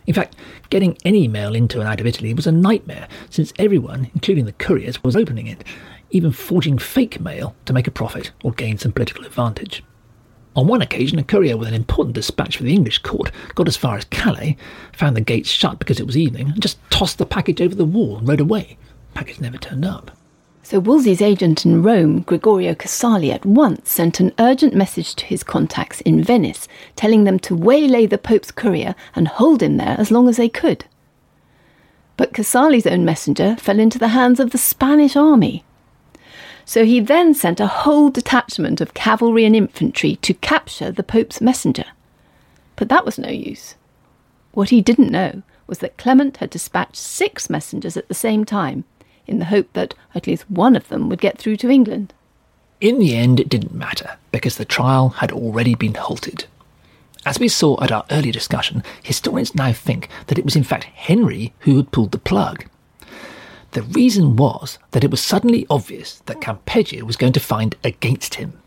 In 0.06 0.14
fact, 0.14 0.36
getting 0.70 0.96
any 1.04 1.26
mail 1.26 1.54
into 1.54 1.80
and 1.80 1.88
out 1.88 2.00
of 2.00 2.06
Italy 2.06 2.32
was 2.32 2.46
a 2.46 2.52
nightmare, 2.52 3.08
since 3.28 3.52
everyone, 3.58 4.10
including 4.14 4.44
the 4.44 4.52
couriers, 4.52 5.02
was 5.02 5.16
opening 5.16 5.46
it, 5.46 5.64
even 6.10 6.30
forging 6.30 6.78
fake 6.78 7.20
mail 7.20 7.56
to 7.64 7.72
make 7.72 7.86
a 7.88 7.90
profit 7.90 8.30
or 8.44 8.52
gain 8.52 8.78
some 8.78 8.92
political 8.92 9.24
advantage. 9.24 9.82
On 10.54 10.66
one 10.66 10.80
occasion, 10.80 11.18
a 11.18 11.24
courier 11.24 11.56
with 11.56 11.68
an 11.68 11.74
important 11.74 12.14
dispatch 12.14 12.56
for 12.56 12.62
the 12.62 12.72
English 12.72 13.00
court 13.00 13.30
got 13.54 13.68
as 13.68 13.76
far 13.76 13.98
as 13.98 14.06
Calais, 14.06 14.56
found 14.92 15.16
the 15.16 15.20
gates 15.20 15.50
shut 15.50 15.78
because 15.78 16.00
it 16.00 16.06
was 16.06 16.16
evening, 16.16 16.48
and 16.50 16.62
just 16.62 16.78
tossed 16.88 17.18
the 17.18 17.26
package 17.26 17.60
over 17.60 17.74
the 17.74 17.84
wall 17.84 18.16
and 18.18 18.28
rode 18.28 18.40
away. 18.40 18.78
The 19.12 19.18
package 19.18 19.40
never 19.40 19.58
turned 19.58 19.84
up. 19.84 20.16
So 20.68 20.80
Wolsey's 20.80 21.22
agent 21.22 21.64
in 21.64 21.84
Rome, 21.84 22.22
Gregorio 22.22 22.74
Casali, 22.74 23.32
at 23.32 23.46
once 23.46 23.88
sent 23.88 24.18
an 24.18 24.32
urgent 24.40 24.74
message 24.74 25.14
to 25.14 25.24
his 25.24 25.44
contacts 25.44 26.00
in 26.00 26.24
Venice, 26.24 26.66
telling 26.96 27.22
them 27.22 27.38
to 27.38 27.54
waylay 27.54 28.04
the 28.04 28.18
Pope's 28.18 28.50
courier 28.50 28.96
and 29.14 29.28
hold 29.28 29.62
him 29.62 29.76
there 29.76 29.94
as 29.96 30.10
long 30.10 30.28
as 30.28 30.38
they 30.38 30.48
could. 30.48 30.84
But 32.16 32.32
Casali's 32.32 32.84
own 32.84 33.04
messenger 33.04 33.54
fell 33.60 33.78
into 33.78 34.00
the 34.00 34.08
hands 34.08 34.40
of 34.40 34.50
the 34.50 34.58
Spanish 34.58 35.14
army, 35.14 35.62
so 36.64 36.84
he 36.84 36.98
then 36.98 37.32
sent 37.32 37.60
a 37.60 37.68
whole 37.68 38.10
detachment 38.10 38.80
of 38.80 38.92
cavalry 38.92 39.44
and 39.44 39.54
infantry 39.54 40.16
to 40.16 40.34
capture 40.34 40.90
the 40.90 41.04
Pope's 41.04 41.40
messenger. 41.40 41.86
But 42.74 42.88
that 42.88 43.04
was 43.04 43.20
no 43.20 43.30
use. 43.30 43.76
What 44.50 44.70
he 44.70 44.80
didn't 44.80 45.12
know 45.12 45.44
was 45.68 45.78
that 45.78 45.96
Clement 45.96 46.38
had 46.38 46.50
dispatched 46.50 46.96
six 46.96 47.48
messengers 47.48 47.96
at 47.96 48.08
the 48.08 48.14
same 48.14 48.44
time, 48.44 48.82
in 49.26 49.38
the 49.38 49.46
hope 49.46 49.72
that 49.72 49.94
at 50.14 50.26
least 50.26 50.50
one 50.50 50.76
of 50.76 50.88
them 50.88 51.08
would 51.08 51.20
get 51.20 51.38
through 51.38 51.56
to 51.56 51.70
England. 51.70 52.12
In 52.80 52.98
the 52.98 53.16
end, 53.16 53.40
it 53.40 53.48
didn't 53.48 53.74
matter, 53.74 54.16
because 54.32 54.56
the 54.56 54.64
trial 54.64 55.08
had 55.08 55.32
already 55.32 55.74
been 55.74 55.94
halted. 55.94 56.46
As 57.24 57.40
we 57.40 57.48
saw 57.48 57.82
at 57.82 57.90
our 57.90 58.04
earlier 58.10 58.32
discussion, 58.32 58.84
historians 59.02 59.54
now 59.54 59.72
think 59.72 60.08
that 60.28 60.38
it 60.38 60.44
was 60.44 60.54
in 60.54 60.62
fact 60.62 60.84
Henry 60.84 61.52
who 61.60 61.76
had 61.76 61.90
pulled 61.90 62.12
the 62.12 62.18
plug. 62.18 62.66
The 63.72 63.82
reason 63.82 64.36
was 64.36 64.78
that 64.92 65.02
it 65.02 65.10
was 65.10 65.20
suddenly 65.20 65.66
obvious 65.68 66.22
that 66.26 66.40
Campeggio 66.40 67.02
was 67.02 67.16
going 67.16 67.32
to 67.32 67.40
find 67.40 67.74
against 67.82 68.36
him. 68.36 68.58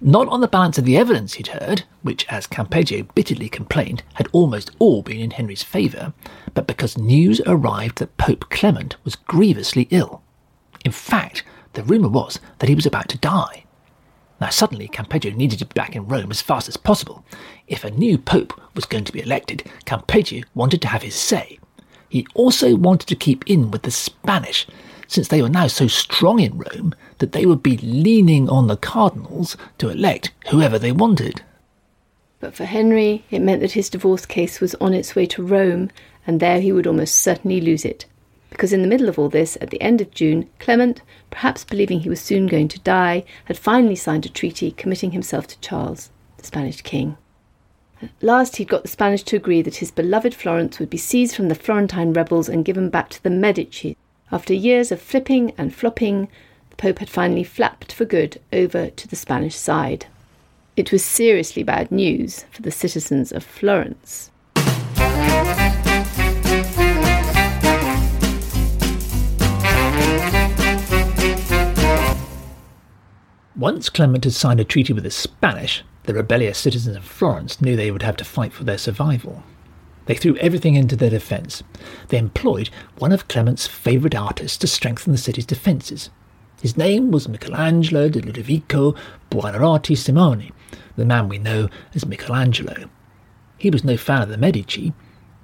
Not 0.00 0.28
on 0.28 0.42
the 0.42 0.48
balance 0.48 0.76
of 0.76 0.84
the 0.84 0.98
evidence 0.98 1.34
he'd 1.34 1.48
heard, 1.48 1.84
which, 2.02 2.26
as 2.28 2.46
Campeggio 2.46 3.08
bitterly 3.14 3.48
complained, 3.48 4.02
had 4.14 4.28
almost 4.30 4.70
all 4.78 5.02
been 5.02 5.20
in 5.20 5.30
Henry's 5.30 5.62
favour, 5.62 6.12
but 6.52 6.66
because 6.66 6.98
news 6.98 7.40
arrived 7.46 7.98
that 7.98 8.16
Pope 8.18 8.50
Clement 8.50 8.96
was 9.04 9.16
grievously 9.16 9.88
ill. 9.90 10.22
In 10.84 10.92
fact, 10.92 11.44
the 11.72 11.82
rumour 11.82 12.08
was 12.08 12.38
that 12.58 12.68
he 12.68 12.74
was 12.74 12.84
about 12.84 13.08
to 13.08 13.18
die. 13.18 13.64
Now, 14.38 14.50
suddenly, 14.50 14.86
Campeggio 14.86 15.34
needed 15.34 15.60
to 15.60 15.64
be 15.64 15.72
back 15.72 15.96
in 15.96 16.06
Rome 16.06 16.30
as 16.30 16.42
fast 16.42 16.68
as 16.68 16.76
possible. 16.76 17.24
If 17.66 17.82
a 17.82 17.90
new 17.90 18.18
pope 18.18 18.60
was 18.74 18.84
going 18.84 19.04
to 19.04 19.12
be 19.12 19.22
elected, 19.22 19.64
Campeggio 19.86 20.44
wanted 20.54 20.82
to 20.82 20.88
have 20.88 21.02
his 21.02 21.14
say. 21.14 21.58
He 22.10 22.26
also 22.34 22.76
wanted 22.76 23.08
to 23.08 23.16
keep 23.16 23.44
in 23.46 23.70
with 23.70 23.82
the 23.82 23.90
Spanish, 23.90 24.66
since 25.06 25.28
they 25.28 25.42
were 25.42 25.48
now 25.48 25.66
so 25.66 25.86
strong 25.86 26.40
in 26.40 26.58
Rome 26.58 26.94
that 27.18 27.32
they 27.32 27.46
would 27.46 27.62
be 27.62 27.76
leaning 27.78 28.48
on 28.48 28.66
the 28.66 28.76
cardinals 28.76 29.56
to 29.78 29.88
elect 29.88 30.32
whoever 30.50 30.78
they 30.78 30.92
wanted. 30.92 31.42
But 32.40 32.54
for 32.54 32.64
Henry, 32.64 33.24
it 33.30 33.40
meant 33.40 33.60
that 33.62 33.72
his 33.72 33.88
divorce 33.88 34.26
case 34.26 34.60
was 34.60 34.74
on 34.76 34.92
its 34.92 35.14
way 35.14 35.26
to 35.26 35.42
Rome, 35.42 35.90
and 36.26 36.38
there 36.38 36.60
he 36.60 36.72
would 36.72 36.86
almost 36.86 37.16
certainly 37.16 37.60
lose 37.60 37.84
it. 37.84 38.04
Because 38.50 38.72
in 38.72 38.82
the 38.82 38.88
middle 38.88 39.08
of 39.08 39.18
all 39.18 39.28
this, 39.28 39.56
at 39.60 39.70
the 39.70 39.80
end 39.80 40.00
of 40.00 40.10
June, 40.10 40.48
Clement, 40.58 41.02
perhaps 41.30 41.64
believing 41.64 42.00
he 42.00 42.08
was 42.08 42.20
soon 42.20 42.46
going 42.46 42.68
to 42.68 42.80
die, 42.80 43.24
had 43.46 43.58
finally 43.58 43.96
signed 43.96 44.26
a 44.26 44.28
treaty 44.28 44.70
committing 44.70 45.12
himself 45.12 45.46
to 45.48 45.60
Charles, 45.60 46.10
the 46.36 46.44
Spanish 46.44 46.82
king. 46.82 47.16
At 48.02 48.10
last 48.20 48.56
he'd 48.56 48.68
got 48.68 48.82
the 48.82 48.88
Spanish 48.88 49.22
to 49.24 49.36
agree 49.36 49.62
that 49.62 49.76
his 49.76 49.90
beloved 49.90 50.34
Florence 50.34 50.78
would 50.78 50.90
be 50.90 50.98
seized 50.98 51.34
from 51.34 51.48
the 51.48 51.54
Florentine 51.54 52.12
rebels 52.12 52.48
and 52.48 52.64
given 52.64 52.90
back 52.90 53.08
to 53.10 53.22
the 53.22 53.30
Medici. 53.30 53.96
After 54.32 54.52
years 54.52 54.90
of 54.90 55.00
flipping 55.00 55.52
and 55.56 55.72
flopping, 55.72 56.28
the 56.70 56.76
Pope 56.76 56.98
had 56.98 57.08
finally 57.08 57.44
flapped 57.44 57.92
for 57.92 58.04
good 58.04 58.40
over 58.52 58.90
to 58.90 59.06
the 59.08 59.14
Spanish 59.14 59.54
side. 59.54 60.06
It 60.76 60.90
was 60.90 61.04
seriously 61.04 61.62
bad 61.62 61.92
news 61.92 62.44
for 62.50 62.62
the 62.62 62.72
citizens 62.72 63.30
of 63.30 63.44
Florence. 63.44 64.32
Once 73.54 73.88
Clement 73.88 74.24
had 74.24 74.32
signed 74.32 74.58
a 74.58 74.64
treaty 74.64 74.92
with 74.92 75.04
the 75.04 75.10
Spanish, 75.10 75.84
the 76.02 76.14
rebellious 76.14 76.58
citizens 76.58 76.96
of 76.96 77.04
Florence 77.04 77.60
knew 77.62 77.76
they 77.76 77.92
would 77.92 78.02
have 78.02 78.16
to 78.16 78.24
fight 78.24 78.52
for 78.52 78.64
their 78.64 78.76
survival. 78.76 79.44
They 80.06 80.14
threw 80.14 80.36
everything 80.36 80.74
into 80.74 80.96
their 80.96 81.10
defence. 81.10 81.62
They 82.08 82.18
employed 82.18 82.70
one 82.98 83.12
of 83.12 83.28
Clement's 83.28 83.66
favourite 83.66 84.14
artists 84.14 84.56
to 84.58 84.66
strengthen 84.66 85.12
the 85.12 85.18
city's 85.18 85.46
defences. 85.46 86.10
His 86.62 86.76
name 86.76 87.10
was 87.10 87.28
Michelangelo 87.28 88.08
di 88.08 88.20
Ludovico 88.20 88.96
Buonarroti 89.30 89.94
Simoni, 89.94 90.52
the 90.96 91.04
man 91.04 91.28
we 91.28 91.38
know 91.38 91.68
as 91.94 92.06
Michelangelo. 92.06 92.88
He 93.58 93.68
was 93.68 93.84
no 93.84 93.96
fan 93.96 94.22
of 94.22 94.28
the 94.28 94.38
Medici. 94.38 94.92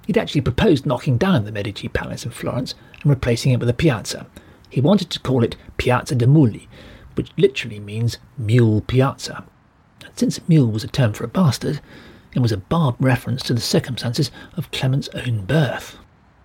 He'd 0.07 0.17
actually 0.17 0.41
proposed 0.41 0.85
knocking 0.85 1.17
down 1.17 1.45
the 1.45 1.51
Medici 1.51 1.87
palace 1.87 2.25
in 2.25 2.31
Florence 2.31 2.73
and 3.01 3.09
replacing 3.09 3.51
it 3.51 3.59
with 3.59 3.69
a 3.69 3.73
piazza. 3.73 4.27
He 4.69 4.81
wanted 4.81 5.09
to 5.11 5.19
call 5.19 5.43
it 5.43 5.55
Piazza 5.77 6.15
de 6.15 6.25
Muli, 6.25 6.67
which 7.15 7.31
literally 7.37 7.79
means 7.79 8.17
mule 8.37 8.81
piazza. 8.81 9.45
And 10.03 10.17
since 10.17 10.47
mule 10.47 10.71
was 10.71 10.83
a 10.83 10.87
term 10.87 11.13
for 11.13 11.23
a 11.23 11.27
bastard, 11.27 11.79
it 12.35 12.39
was 12.39 12.51
a 12.51 12.57
barbed 12.57 13.01
reference 13.03 13.43
to 13.43 13.53
the 13.53 13.61
circumstances 13.61 14.31
of 14.57 14.71
Clement's 14.71 15.09
own 15.09 15.45
birth. 15.45 15.97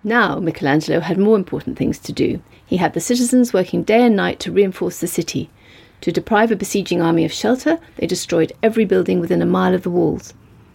Now 0.03 0.39
Michelangelo 0.39 0.99
had 0.99 1.17
more 1.17 1.35
important 1.35 1.77
things 1.77 1.99
to 1.99 2.13
do. 2.13 2.41
He 2.65 2.77
had 2.77 2.93
the 2.93 2.99
citizens 2.99 3.53
working 3.53 3.83
day 3.83 4.03
and 4.03 4.15
night 4.15 4.39
to 4.41 4.51
reinforce 4.51 4.99
the 4.99 5.07
city. 5.07 5.49
To 6.01 6.11
deprive 6.11 6.51
a 6.51 6.55
besieging 6.55 7.01
army 7.01 7.25
of 7.25 7.33
shelter, 7.33 7.79
they 7.97 8.07
destroyed 8.07 8.53
every 8.63 8.85
building 8.85 9.19
within 9.19 9.41
a 9.41 9.45
mile 9.45 9.73
of 9.73 9.83
the 9.83 9.89
walls. 9.89 10.33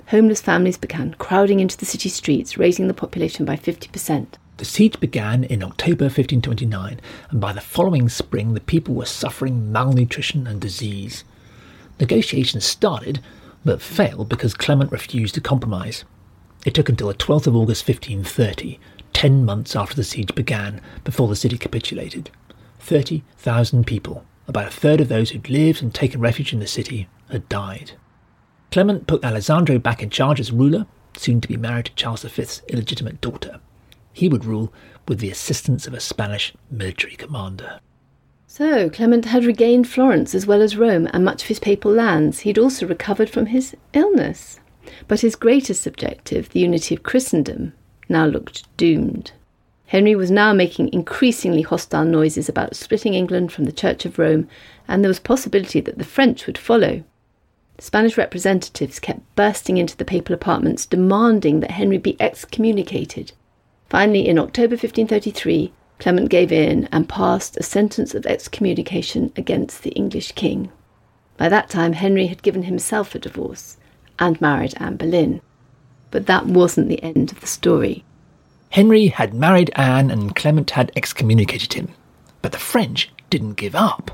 Homeless 0.08 0.42
families 0.42 0.76
began 0.76 1.14
crowding 1.14 1.60
into 1.60 1.78
the 1.78 1.86
city 1.86 2.10
streets, 2.10 2.58
raising 2.58 2.88
the 2.88 2.94
population 2.94 3.46
by 3.46 3.56
50%. 3.56 4.26
The 4.58 4.64
siege 4.64 5.00
began 5.00 5.44
in 5.44 5.62
October 5.62 6.04
1529, 6.04 7.00
and 7.30 7.40
by 7.40 7.52
the 7.54 7.62
following 7.62 8.10
spring 8.10 8.52
the 8.52 8.60
people 8.60 8.94
were 8.94 9.06
suffering 9.06 9.72
malnutrition 9.72 10.46
and 10.46 10.60
disease. 10.60 11.24
Negotiations 11.98 12.64
started, 12.64 13.20
but 13.64 13.82
failed 13.82 14.28
because 14.28 14.54
Clement 14.54 14.92
refused 14.92 15.34
to 15.34 15.40
compromise. 15.40 16.04
It 16.64 16.74
took 16.74 16.88
until 16.88 17.08
the 17.08 17.14
12th 17.14 17.46
of 17.46 17.56
August 17.56 17.86
1530, 17.86 18.78
ten 19.12 19.44
months 19.44 19.76
after 19.76 19.94
the 19.94 20.04
siege 20.04 20.34
began, 20.34 20.80
before 21.04 21.28
the 21.28 21.36
city 21.36 21.58
capitulated. 21.58 22.30
30,000 22.80 23.86
people, 23.86 24.24
about 24.46 24.68
a 24.68 24.70
third 24.70 25.00
of 25.00 25.08
those 25.08 25.30
who'd 25.30 25.48
lived 25.48 25.82
and 25.82 25.94
taken 25.94 26.20
refuge 26.20 26.52
in 26.52 26.58
the 26.58 26.66
city, 26.66 27.08
had 27.30 27.48
died. 27.48 27.92
Clement 28.70 29.06
put 29.06 29.24
Alessandro 29.24 29.78
back 29.78 30.02
in 30.02 30.10
charge 30.10 30.40
as 30.40 30.52
ruler, 30.52 30.86
soon 31.16 31.40
to 31.40 31.48
be 31.48 31.56
married 31.56 31.86
to 31.86 31.94
Charles 31.94 32.22
V's 32.22 32.62
illegitimate 32.68 33.20
daughter. 33.20 33.60
He 34.12 34.28
would 34.28 34.44
rule 34.44 34.72
with 35.06 35.20
the 35.20 35.30
assistance 35.30 35.86
of 35.86 35.94
a 35.94 36.00
Spanish 36.00 36.52
military 36.70 37.16
commander. 37.16 37.80
So, 38.56 38.88
Clement 38.88 39.24
had 39.24 39.44
regained 39.44 39.88
Florence 39.88 40.32
as 40.32 40.46
well 40.46 40.62
as 40.62 40.76
Rome 40.76 41.08
and 41.12 41.24
much 41.24 41.42
of 41.42 41.48
his 41.48 41.58
papal 41.58 41.90
lands. 41.90 42.38
He'd 42.38 42.56
also 42.56 42.86
recovered 42.86 43.28
from 43.28 43.46
his 43.46 43.74
illness. 43.92 44.60
But 45.08 45.22
his 45.22 45.34
greatest 45.34 45.88
objective, 45.88 46.50
the 46.50 46.60
unity 46.60 46.94
of 46.94 47.02
Christendom, 47.02 47.72
now 48.08 48.26
looked 48.26 48.64
doomed. 48.76 49.32
Henry 49.86 50.14
was 50.14 50.30
now 50.30 50.52
making 50.52 50.92
increasingly 50.92 51.62
hostile 51.62 52.04
noises 52.04 52.48
about 52.48 52.76
splitting 52.76 53.14
England 53.14 53.50
from 53.50 53.64
the 53.64 53.72
Church 53.72 54.04
of 54.04 54.20
Rome, 54.20 54.46
and 54.86 55.02
there 55.02 55.10
was 55.10 55.18
possibility 55.18 55.80
that 55.80 55.98
the 55.98 56.04
French 56.04 56.46
would 56.46 56.56
follow. 56.56 57.02
Spanish 57.78 58.16
representatives 58.16 59.00
kept 59.00 59.34
bursting 59.34 59.78
into 59.78 59.96
the 59.96 60.04
papal 60.04 60.32
apartments 60.32 60.86
demanding 60.86 61.58
that 61.58 61.72
Henry 61.72 61.98
be 61.98 62.16
excommunicated. 62.20 63.32
Finally, 63.88 64.28
in 64.28 64.38
October 64.38 64.76
1533, 64.76 65.72
Clement 66.04 66.28
gave 66.28 66.52
in 66.52 66.86
and 66.92 67.08
passed 67.08 67.56
a 67.56 67.62
sentence 67.62 68.14
of 68.14 68.26
excommunication 68.26 69.32
against 69.36 69.82
the 69.82 69.90
English 69.92 70.32
king. 70.32 70.70
By 71.38 71.48
that 71.48 71.70
time, 71.70 71.94
Henry 71.94 72.26
had 72.26 72.42
given 72.42 72.64
himself 72.64 73.14
a 73.14 73.18
divorce 73.18 73.78
and 74.18 74.38
married 74.38 74.74
Anne 74.76 74.98
Boleyn. 74.98 75.40
But 76.10 76.26
that 76.26 76.44
wasn't 76.44 76.90
the 76.90 77.02
end 77.02 77.32
of 77.32 77.40
the 77.40 77.46
story. 77.46 78.04
Henry 78.68 79.06
had 79.06 79.32
married 79.32 79.70
Anne 79.76 80.10
and 80.10 80.36
Clement 80.36 80.72
had 80.72 80.92
excommunicated 80.94 81.72
him. 81.72 81.88
But 82.42 82.52
the 82.52 82.58
French 82.58 83.10
didn't 83.30 83.54
give 83.54 83.74
up. 83.74 84.10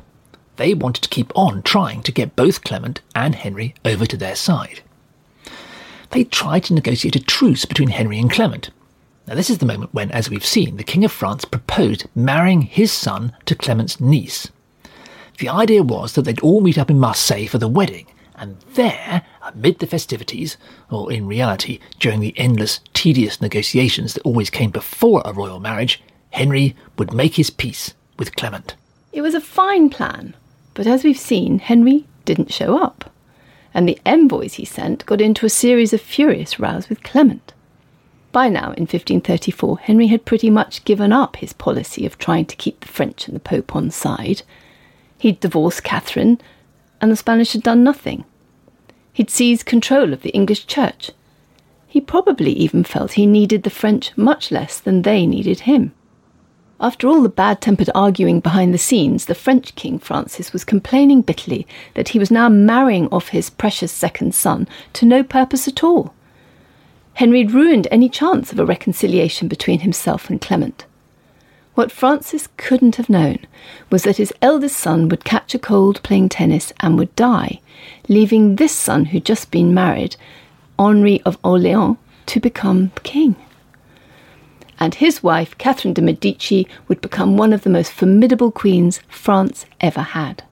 They 0.59 0.75
wanted 0.75 1.03
to 1.03 1.09
keep 1.09 1.33
on 1.35 1.61
trying 1.63 2.05
to 2.05 2.13
get 2.13 2.37
both 2.37 2.63
Clement 2.63 3.01
and 3.17 3.35
Henry 3.35 3.75
over 3.85 4.07
to 4.07 4.17
their 4.17 4.37
side. 4.37 4.83
They 6.11 6.23
tried 6.23 6.63
to 6.67 6.75
negotiate 6.75 7.17
a 7.17 7.21
truce 7.21 7.65
between 7.65 7.89
Henry 7.89 8.21
and 8.21 8.31
Clement. 8.31 8.71
Now, 9.27 9.35
this 9.35 9.51
is 9.51 9.59
the 9.59 9.67
moment 9.67 9.95
when, 9.95 10.11
as 10.11 10.29
we've 10.29 10.45
seen, 10.45 10.77
the 10.77 10.85
King 10.85 11.05
of 11.05 11.13
France 11.13 11.45
proposed 11.45 12.07
marrying 12.15 12.63
his 12.63 12.91
son 12.93 13.33
to 13.47 13.55
Clement's 13.55 14.01
niece. 14.01 14.51
The 15.39 15.49
idea 15.49 15.83
was 15.83 16.15
that 16.15 16.23
they'd 16.23 16.41
all 16.41 16.61
meet 16.61 16.79
up 16.79 16.91
in 16.91 16.99
Marseille 16.99 17.47
for 17.47 17.59
the 17.59 17.69
wedding, 17.69 18.07
and 18.35 18.57
there, 18.75 19.23
amid 19.43 19.79
the 19.79 19.87
festivities, 19.87 20.57
or 20.91 21.13
in 21.13 21.27
reality, 21.27 21.79
during 21.99 22.21
the 22.21 22.35
endless, 22.39 22.81
tedious 22.95 23.41
negotiations 23.41 24.15
that 24.15 24.23
always 24.23 24.51
came 24.51 24.71
before 24.71 25.23
a 25.25 25.33
royal 25.33 25.61
marriage, 25.61 26.03
Henry 26.31 26.75
would 26.99 27.13
make 27.13 27.35
his 27.35 27.51
peace 27.51 27.95
with 28.19 28.37
Clement. 28.37 28.75
It 29.13 29.23
was 29.23 29.35
a 29.35 29.41
fine 29.41 29.91
plan, 29.91 30.35
but 30.75 30.87
as 30.87 31.05
we've 31.05 31.19
seen, 31.19 31.59
Henry 31.59 32.07
didn't 32.25 32.53
show 32.53 32.79
up. 32.79 33.13
And 33.75 33.89
the 33.89 33.99
envoys 34.05 34.55
he 34.55 34.65
sent 34.65 35.07
got 35.07 35.21
into 35.21 35.47
a 35.47 35.51
series 35.51 35.93
of 35.93 36.01
furious 36.01 36.59
rows 36.59 36.89
with 36.89 37.03
Clement. 37.03 37.53
By 38.33 38.49
now, 38.49 38.73
in 38.77 38.83
1534, 38.85 39.79
Henry 39.81 40.07
had 40.07 40.25
pretty 40.25 40.51
much 40.51 40.85
given 40.85 41.13
up 41.13 41.37
his 41.37 41.53
policy 41.53 42.07
of 42.07 42.17
trying 42.17 42.45
to 42.47 42.57
keep 42.57 42.81
the 42.81 42.89
French 42.89 43.27
and 43.27 43.35
the 43.35 43.41
Pope 43.41 43.75
on 43.75 43.91
side. 43.91 44.43
He'd 45.19 45.41
divorced 45.41 45.83
Catherine, 45.83 46.41
and 47.01 47.11
the 47.11 47.17
Spanish 47.17 47.53
had 47.53 47.63
done 47.63 47.83
nothing. 47.83 48.25
He'd 49.13 49.31
seized 49.31 49.67
control 49.67 50.13
of 50.13 50.23
the 50.23 50.31
English 50.31 50.67
church. 50.67 51.11
He 51.89 52.01
probably 52.01 52.53
even 52.53 52.85
felt 52.85 53.13
he 53.13 53.27
needed 53.27 53.65
the 53.65 53.71
French 53.71 54.17
much 54.17 54.53
less 54.53 54.79
than 54.79 55.03
they 55.03 55.27
needed 55.27 55.61
him. 55.61 55.93
After 56.81 57.09
all 57.09 57.23
the 57.23 57.29
bad 57.29 57.61
tempered 57.61 57.91
arguing 57.97 58.39
behind 58.39 58.73
the 58.73 58.79
scenes, 58.79 59.27
the 59.27 59.35
French 59.35 59.75
King 59.75 59.99
Francis 59.99 60.53
was 60.53 60.65
complaining 60.65 61.21
bitterly 61.21 61.67
that 61.95 62.11
he 62.11 62.19
was 62.21 62.31
now 62.31 62.49
marrying 62.49 63.09
off 63.09 63.29
his 63.29 63.51
precious 63.51 63.91
second 63.91 64.37
son 64.37 64.69
to 64.93 65.05
no 65.05 65.25
purpose 65.25 65.67
at 65.67 65.83
all. 65.83 66.15
Henry 67.21 67.43
had 67.43 67.53
ruined 67.53 67.87
any 67.91 68.09
chance 68.09 68.51
of 68.51 68.59
a 68.59 68.65
reconciliation 68.65 69.47
between 69.47 69.81
himself 69.81 70.31
and 70.31 70.41
Clement. 70.41 70.87
What 71.75 71.93
Francis 71.93 72.49
couldn't 72.57 72.97
have 72.97 73.11
known 73.11 73.41
was 73.91 74.05
that 74.05 74.17
his 74.17 74.33
eldest 74.41 74.79
son 74.79 75.07
would 75.11 75.23
catch 75.23 75.55
a 75.55 75.59
cold 75.59 76.03
playing 76.03 76.31
tennis 76.31 76.73
and 76.81 76.97
would 76.97 77.15
die, 77.17 77.61
leaving 78.09 78.57
this 78.57 78.75
son, 78.75 79.05
who'd 79.05 79.27
just 79.27 79.51
been 79.51 79.75
married, 79.75 80.17
Henri 80.79 81.21
of 81.27 81.37
Orleans, 81.45 81.99
to 82.25 82.41
become 82.41 82.91
king 83.03 83.37
and 84.79 84.95
his 84.95 85.23
wife, 85.23 85.59
Catherine 85.59 85.93
de' 85.93 86.01
Medici, 86.01 86.67
would 86.89 87.03
become 87.03 87.37
one 87.37 87.53
of 87.53 87.65
the 87.65 87.69
most 87.69 87.93
formidable 87.93 88.51
queens 88.51 89.03
France 89.11 89.67
ever 89.79 90.01
had. 90.01 90.43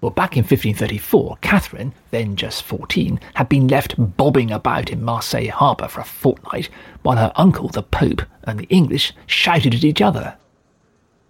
Well, 0.00 0.10
back 0.10 0.36
in 0.36 0.44
1534, 0.44 1.38
Catherine, 1.42 1.92
then 2.10 2.34
just 2.34 2.62
14, 2.62 3.20
had 3.34 3.50
been 3.50 3.68
left 3.68 3.94
bobbing 3.98 4.50
about 4.50 4.88
in 4.88 5.04
Marseille 5.04 5.50
harbour 5.50 5.88
for 5.88 6.00
a 6.00 6.04
fortnight 6.04 6.70
while 7.02 7.18
her 7.18 7.32
uncle, 7.36 7.68
the 7.68 7.82
Pope, 7.82 8.22
and 8.44 8.58
the 8.58 8.68
English 8.68 9.12
shouted 9.26 9.74
at 9.74 9.84
each 9.84 10.00
other. 10.00 10.36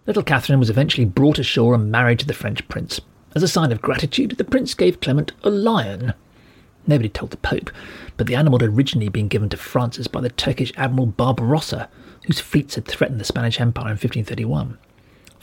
Little 0.07 0.23
Catherine 0.23 0.61
was 0.61 0.71
eventually 0.71 1.05
brought 1.05 1.41
ashore 1.41 1.75
and 1.75 1.91
married 1.91 2.21
to 2.21 2.27
the 2.27 2.33
French 2.33 2.67
prince. 2.69 3.01
As 3.35 3.43
a 3.43 3.49
sign 3.49 3.73
of 3.73 3.83
gratitude, 3.83 4.33
the 4.33 4.45
prince 4.45 4.75
gave 4.75 5.01
Clement 5.01 5.33
a 5.43 5.51
lion. 5.51 6.15
Nobody 6.87 7.09
told 7.09 7.33
the 7.33 7.37
Pope, 7.39 7.71
but 8.17 8.29
the 8.29 8.37
animal 8.37 8.61
had 8.61 8.69
originally 8.69 9.09
been 9.09 9.29
given 9.29 9.49
to 9.49 9.57
Francis 9.57 10.07
by 10.07 10.21
the 10.21 10.31
Turkish 10.31 10.73
Admiral 10.77 11.07
Barbarossa, 11.07 11.89
whose 12.27 12.41
fleets 12.41 12.77
had 12.77 12.87
threatened 12.87 13.21
the 13.21 13.25
Spanish 13.25 13.61
Empire 13.61 13.87
in 13.87 13.99
1531. 13.99 14.79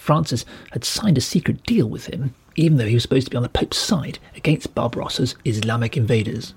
Francis 0.07 0.45
had 0.71 0.85
signed 0.85 1.17
a 1.17 1.21
secret 1.21 1.63
deal 1.63 1.85
with 1.85 2.05
him, 2.05 2.33
even 2.55 2.77
though 2.77 2.85
he 2.85 2.93
was 2.93 3.03
supposed 3.03 3.27
to 3.27 3.31
be 3.31 3.35
on 3.35 3.43
the 3.43 3.49
Pope's 3.49 3.77
side 3.77 4.19
against 4.37 4.73
Barbarossa's 4.73 5.35
Islamic 5.43 5.97
invaders. 5.97 6.53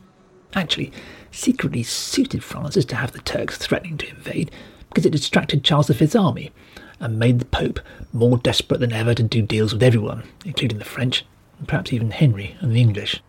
Actually, 0.55 0.93
secretly 1.33 1.83
suited 1.83 2.45
Francis 2.45 2.85
to 2.85 2.95
have 2.95 3.11
the 3.11 3.19
Turks 3.19 3.59
threatening 3.59 3.99
to 3.99 4.09
invade 4.09 4.53
because 4.89 5.05
it 5.05 5.11
distracted 5.11 5.65
Charles 5.65 5.89
V's 5.89 6.15
army 6.15 6.53
and 7.01 7.19
made 7.19 7.41
the 7.41 7.45
Pope 7.45 7.81
more 8.13 8.39
desperate 8.39 8.79
than 8.79 8.93
ever 8.93 9.15
to 9.15 9.23
do 9.25 9.43
deals 9.43 9.73
with 9.73 9.83
everyone, 9.83 10.23
including 10.45 10.79
the 10.79 10.85
French, 10.85 11.27
and 11.59 11.67
perhaps 11.67 11.93
even 11.93 12.13
Henry 12.13 12.55
and 12.61 12.71
the 12.71 12.81
English. 12.81 13.21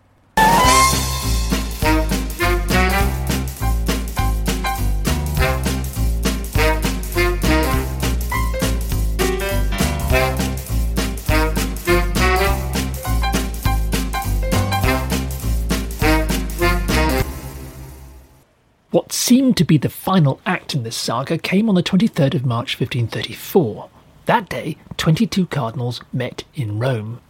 What 18.92 19.10
seemed 19.10 19.56
to 19.56 19.64
be 19.64 19.78
the 19.78 19.88
final 19.88 20.38
act 20.44 20.74
in 20.74 20.82
this 20.82 20.96
saga 20.96 21.38
came 21.38 21.70
on 21.70 21.74
the 21.74 21.82
23rd 21.82 22.34
of 22.34 22.44
March 22.44 22.78
1534. 22.78 23.88
That 24.26 24.50
day, 24.50 24.76
22 24.98 25.46
cardinals 25.46 26.02
met 26.12 26.44
in 26.54 26.78
Rome. 26.78 27.22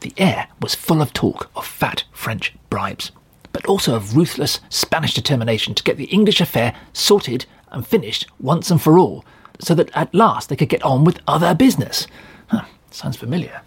The 0.00 0.12
air 0.18 0.48
was 0.60 0.74
full 0.74 1.00
of 1.00 1.14
talk 1.14 1.50
of 1.56 1.66
fat 1.66 2.04
French 2.12 2.52
bribes, 2.68 3.12
but 3.54 3.64
also 3.64 3.94
of 3.94 4.14
ruthless 4.14 4.60
Spanish 4.68 5.14
determination 5.14 5.74
to 5.76 5.82
get 5.82 5.96
the 5.96 6.04
English 6.04 6.42
affair 6.42 6.76
sorted 6.92 7.46
and 7.72 7.86
finished 7.86 8.26
once 8.38 8.70
and 8.70 8.82
for 8.82 8.98
all, 8.98 9.24
so 9.58 9.74
that 9.74 9.90
at 9.94 10.14
last 10.14 10.50
they 10.50 10.56
could 10.56 10.68
get 10.68 10.82
on 10.82 11.02
with 11.02 11.22
other 11.26 11.54
business. 11.54 12.06
Huh, 12.48 12.66
sounds 12.90 13.16
familiar. 13.16 13.62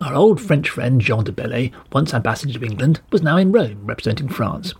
Our 0.00 0.14
old 0.14 0.40
French 0.40 0.70
friend 0.70 1.00
Jean 1.00 1.24
du 1.24 1.32
Bellay, 1.32 1.72
once 1.92 2.14
ambassador 2.14 2.56
to 2.56 2.64
England, 2.64 3.00
was 3.10 3.20
now 3.20 3.36
in 3.36 3.50
Rome 3.50 3.84
representing 3.84 4.28
France 4.28 4.74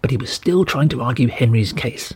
but 0.00 0.10
he 0.10 0.16
was 0.16 0.30
still 0.30 0.64
trying 0.64 0.88
to 0.88 1.02
argue 1.02 1.28
Henry's 1.28 1.72
case. 1.72 2.14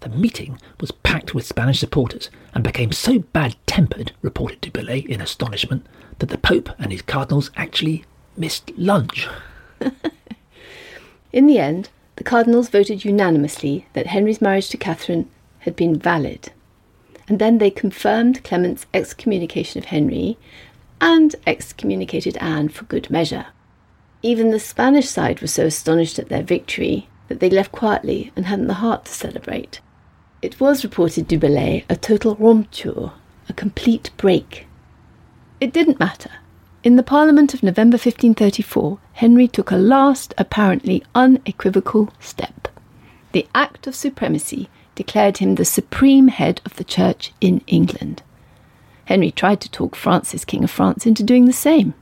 The 0.00 0.08
meeting 0.08 0.58
was 0.80 0.90
packed 0.90 1.34
with 1.34 1.46
Spanish 1.46 1.78
supporters 1.78 2.28
and 2.54 2.64
became 2.64 2.90
so 2.90 3.20
bad 3.20 3.54
tempered, 3.66 4.12
reported 4.20 4.60
Bellay 4.72 5.06
in 5.06 5.20
astonishment, 5.20 5.86
that 6.18 6.28
the 6.28 6.38
Pope 6.38 6.70
and 6.78 6.90
his 6.90 7.02
cardinals 7.02 7.50
actually 7.56 8.04
missed 8.36 8.72
lunch. 8.76 9.28
in 11.32 11.46
the 11.46 11.58
end, 11.58 11.88
the 12.16 12.24
cardinals 12.24 12.68
voted 12.68 13.04
unanimously 13.04 13.86
that 13.92 14.08
Henry's 14.08 14.40
marriage 14.40 14.68
to 14.70 14.76
Catherine 14.76 15.28
had 15.60 15.76
been 15.76 15.98
valid. 15.98 16.52
And 17.28 17.38
then 17.38 17.58
they 17.58 17.70
confirmed 17.70 18.42
Clement's 18.44 18.86
excommunication 18.92 19.78
of 19.78 19.86
Henry 19.86 20.36
and 21.00 21.34
excommunicated 21.46 22.36
Anne 22.38 22.68
for 22.68 22.84
good 22.84 23.08
measure. 23.10 23.46
Even 24.22 24.50
the 24.50 24.60
Spanish 24.60 25.08
side 25.08 25.40
was 25.40 25.52
so 25.52 25.66
astonished 25.66 26.18
at 26.18 26.28
their 26.28 26.44
victory 26.44 27.08
that 27.28 27.40
they 27.40 27.50
left 27.50 27.72
quietly 27.72 28.32
and 28.36 28.46
hadn't 28.46 28.68
the 28.68 28.74
heart 28.74 29.04
to 29.06 29.12
celebrate. 29.12 29.80
It 30.40 30.60
was 30.60 30.84
reported 30.84 31.26
Du 31.26 31.38
Bellay 31.38 31.84
a 31.88 31.96
total 31.96 32.36
rupture, 32.36 33.12
a 33.48 33.52
complete 33.52 34.10
break. 34.16 34.66
It 35.60 35.72
didn't 35.72 35.98
matter. 35.98 36.30
In 36.84 36.96
the 36.96 37.02
Parliament 37.02 37.54
of 37.54 37.62
November 37.62 37.94
1534, 37.94 38.98
Henry 39.14 39.46
took 39.48 39.70
a 39.70 39.76
last, 39.76 40.34
apparently 40.38 41.04
unequivocal 41.14 42.12
step. 42.18 42.68
The 43.32 43.46
Act 43.54 43.86
of 43.86 43.94
Supremacy 43.94 44.68
declared 44.94 45.38
him 45.38 45.54
the 45.54 45.64
supreme 45.64 46.28
head 46.28 46.60
of 46.64 46.76
the 46.76 46.84
Church 46.84 47.32
in 47.40 47.62
England. 47.66 48.22
Henry 49.06 49.30
tried 49.30 49.60
to 49.62 49.70
talk 49.70 49.96
Francis, 49.96 50.44
King 50.44 50.64
of 50.64 50.70
France, 50.70 51.06
into 51.06 51.22
doing 51.22 51.44
the 51.46 51.52
same. 51.52 51.94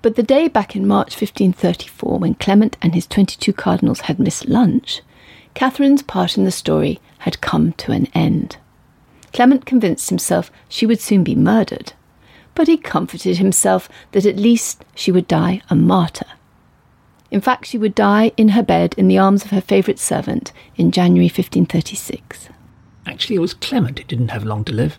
But 0.00 0.14
the 0.14 0.22
day 0.22 0.46
back 0.46 0.76
in 0.76 0.86
March 0.86 1.10
1534, 1.20 2.18
when 2.18 2.34
Clement 2.34 2.76
and 2.80 2.94
his 2.94 3.06
22 3.06 3.52
cardinals 3.52 4.02
had 4.02 4.20
missed 4.20 4.46
lunch, 4.46 5.02
Catherine's 5.54 6.02
part 6.02 6.38
in 6.38 6.44
the 6.44 6.52
story 6.52 7.00
had 7.18 7.40
come 7.40 7.72
to 7.72 7.90
an 7.90 8.06
end. 8.14 8.58
Clement 9.32 9.66
convinced 9.66 10.08
himself 10.08 10.52
she 10.68 10.86
would 10.86 11.00
soon 11.00 11.24
be 11.24 11.34
murdered, 11.34 11.94
but 12.54 12.68
he 12.68 12.76
comforted 12.76 13.38
himself 13.38 13.88
that 14.12 14.24
at 14.24 14.36
least 14.36 14.84
she 14.94 15.10
would 15.10 15.26
die 15.26 15.62
a 15.68 15.74
martyr. 15.74 16.26
In 17.30 17.40
fact, 17.40 17.66
she 17.66 17.76
would 17.76 17.94
die 17.94 18.32
in 18.36 18.50
her 18.50 18.62
bed 18.62 18.94
in 18.96 19.08
the 19.08 19.18
arms 19.18 19.44
of 19.44 19.50
her 19.50 19.60
favourite 19.60 19.98
servant 19.98 20.52
in 20.76 20.92
January 20.92 21.26
1536. 21.26 22.48
Actually, 23.04 23.36
it 23.36 23.40
was 23.40 23.52
Clement 23.52 23.98
who 23.98 24.04
didn't 24.04 24.28
have 24.28 24.44
long 24.44 24.64
to 24.64 24.72
live. 24.72 24.98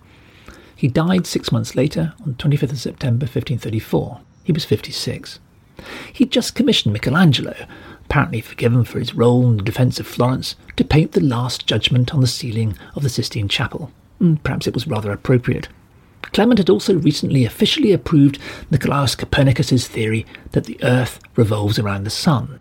He 0.76 0.88
died 0.88 1.26
six 1.26 1.52
months 1.52 1.74
later, 1.76 2.14
on 2.26 2.36
25th 2.36 2.72
of 2.72 2.80
September 2.80 3.26
1534. 3.26 4.22
He 4.50 4.52
was 4.52 4.66
56. 4.66 5.39
He'd 6.12 6.32
just 6.32 6.56
commissioned 6.56 6.91
Michelangelo, 6.91 7.56
apparently 8.06 8.41
forgiven 8.41 8.84
for 8.84 8.97
his 8.97 9.14
role 9.14 9.47
in 9.47 9.58
the 9.58 9.64
defence 9.64 10.00
of 10.00 10.08
Florence, 10.08 10.56
to 10.76 10.84
paint 10.84 11.12
the 11.12 11.22
Last 11.22 11.68
Judgment 11.68 12.16
on 12.16 12.22
the 12.22 12.26
ceiling 12.26 12.76
of 12.95 13.04
the 13.04 13.10
Sistine 13.10 13.47
Chapel. 13.47 13.91
Hmm, 14.18 14.38
perhaps 14.38 14.66
it 14.66 14.74
was 14.74 14.88
rather 14.88 15.12
appropriate. 15.12 15.68
Clement 16.34 16.58
had 16.58 16.68
also 16.68 16.95
recently 16.97 17.45
officially 17.45 17.91
approved 17.91 18.39
Nicolaus 18.72 19.14
Copernicus's 19.14 19.88
theory 19.88 20.26
that 20.54 20.64
the 20.64 20.80
Earth 20.84 21.20
revolves 21.36 21.78
around 21.78 22.04
the 22.04 22.10
Sun. 22.10 22.60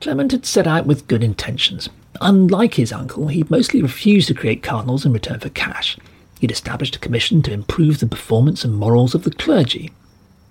Clement 0.00 0.32
had 0.32 0.44
set 0.44 0.66
out 0.66 0.86
with 0.86 1.06
good 1.06 1.22
intentions. 1.22 1.88
Unlike 2.20 2.74
his 2.74 2.92
uncle, 2.92 3.28
he'd 3.28 3.48
mostly 3.48 3.80
refused 3.80 4.26
to 4.26 4.34
create 4.34 4.64
cardinals 4.64 5.06
in 5.06 5.12
return 5.12 5.38
for 5.38 5.50
cash. 5.50 5.96
He'd 6.40 6.50
established 6.50 6.96
a 6.96 6.98
commission 6.98 7.42
to 7.42 7.52
improve 7.52 8.00
the 8.00 8.08
performance 8.08 8.64
and 8.64 8.74
morals 8.74 9.14
of 9.14 9.22
the 9.22 9.30
clergy. 9.30 9.92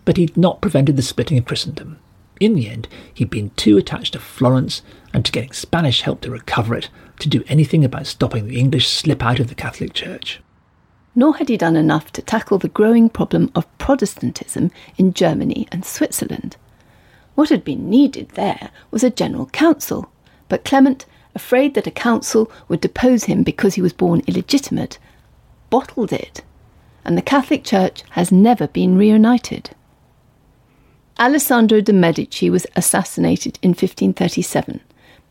But 0.05 0.17
he'd 0.17 0.37
not 0.37 0.61
prevented 0.61 0.97
the 0.97 1.01
splitting 1.01 1.37
of 1.37 1.45
Christendom. 1.45 1.99
In 2.39 2.55
the 2.55 2.69
end, 2.69 2.87
he'd 3.13 3.29
been 3.29 3.51
too 3.51 3.77
attached 3.77 4.13
to 4.13 4.19
Florence 4.19 4.81
and 5.13 5.25
to 5.25 5.31
getting 5.31 5.51
Spanish 5.51 6.01
help 6.01 6.21
to 6.21 6.31
recover 6.31 6.75
it 6.75 6.89
to 7.19 7.27
do 7.27 7.43
anything 7.47 7.83
about 7.83 8.07
stopping 8.07 8.47
the 8.47 8.59
English 8.59 8.87
slip 8.87 9.23
out 9.23 9.39
of 9.39 9.49
the 9.49 9.55
Catholic 9.55 9.93
Church. 9.93 10.39
Nor 11.15 11.35
had 11.35 11.49
he 11.49 11.57
done 11.57 11.75
enough 11.75 12.13
to 12.13 12.21
tackle 12.21 12.57
the 12.57 12.69
growing 12.69 13.09
problem 13.09 13.51
of 13.55 13.77
Protestantism 13.77 14.71
in 14.97 15.13
Germany 15.13 15.67
and 15.71 15.83
Switzerland. 15.83 16.55
What 17.35 17.49
had 17.49 17.65
been 17.65 17.89
needed 17.89 18.29
there 18.29 18.69
was 18.91 19.03
a 19.03 19.09
general 19.09 19.47
council, 19.47 20.11
but 20.47 20.63
Clement, 20.63 21.05
afraid 21.35 21.73
that 21.73 21.87
a 21.87 21.91
council 21.91 22.51
would 22.67 22.81
depose 22.81 23.25
him 23.25 23.43
because 23.43 23.75
he 23.75 23.81
was 23.81 23.93
born 23.93 24.21
illegitimate, 24.27 24.97
bottled 25.69 26.13
it, 26.13 26.41
and 27.03 27.17
the 27.17 27.21
Catholic 27.21 27.63
Church 27.63 28.03
has 28.11 28.31
never 28.31 28.67
been 28.67 28.97
reunited. 28.97 29.71
Alessandro 31.19 31.81
de' 31.81 31.91
Medici 31.91 32.49
was 32.49 32.65
assassinated 32.77 33.59
in 33.61 33.71
1537, 33.71 34.79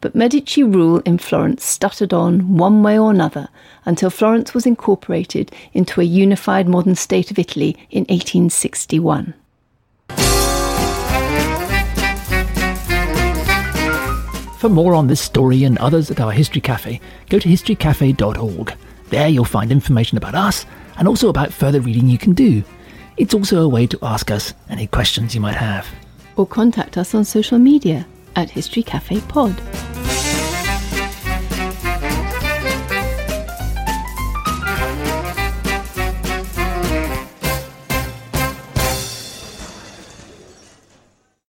but 0.03 0.15
Medici 0.15 0.63
rule 0.63 0.99
in 1.07 1.17
Florence 1.17 1.65
stuttered 1.65 2.13
on 2.13 2.59
one 2.59 2.83
way 2.83 2.99
or 2.99 3.11
another 3.11 3.49
until 3.87 4.11
Florence 4.11 4.53
was 4.53 4.67
incorporated 4.67 5.51
into 5.73 6.03
a 6.03 6.05
unified 6.05 6.69
modern 6.69 6.95
state 6.95 7.31
of 7.31 7.39
Italy 7.39 7.75
in 7.91 8.05
1861. 8.11 9.33
For 14.59 14.69
more 14.69 14.95
on 14.95 15.07
this 15.07 15.23
story 15.23 15.65
and 15.65 15.79
others 15.79 16.11
at 16.11 16.21
our 16.21 16.33
History 16.33 16.61
Cafe, 16.61 17.01
go 17.31 17.39
to 17.39 17.49
historycafe.org. 17.49 18.75
There 19.09 19.29
you'll 19.29 19.47
find 19.47 19.73
information 19.73 20.19
about 20.19 20.35
us 20.35 20.67
and 20.99 21.09
also 21.09 21.31
about 21.31 21.51
further 21.51 21.81
reading 21.81 22.11
you 22.11 22.19
can 22.19 22.35
do. 22.35 22.63
It's 23.19 23.35
also 23.35 23.63
a 23.63 23.69
way 23.69 23.87
to 23.89 23.99
ask 24.01 24.31
us 24.31 24.55
any 24.71 24.87
questions 24.87 25.35
you 25.35 25.41
might 25.41 25.57
have. 25.57 25.89
Or 26.37 26.47
contact 26.47 26.97
us 26.97 27.17
on 27.17 27.25
social 27.25 27.59
media 27.59 28.07
at 28.37 28.49
History 28.49 28.85
Cafe 28.85 29.21
Pod. 29.23 29.61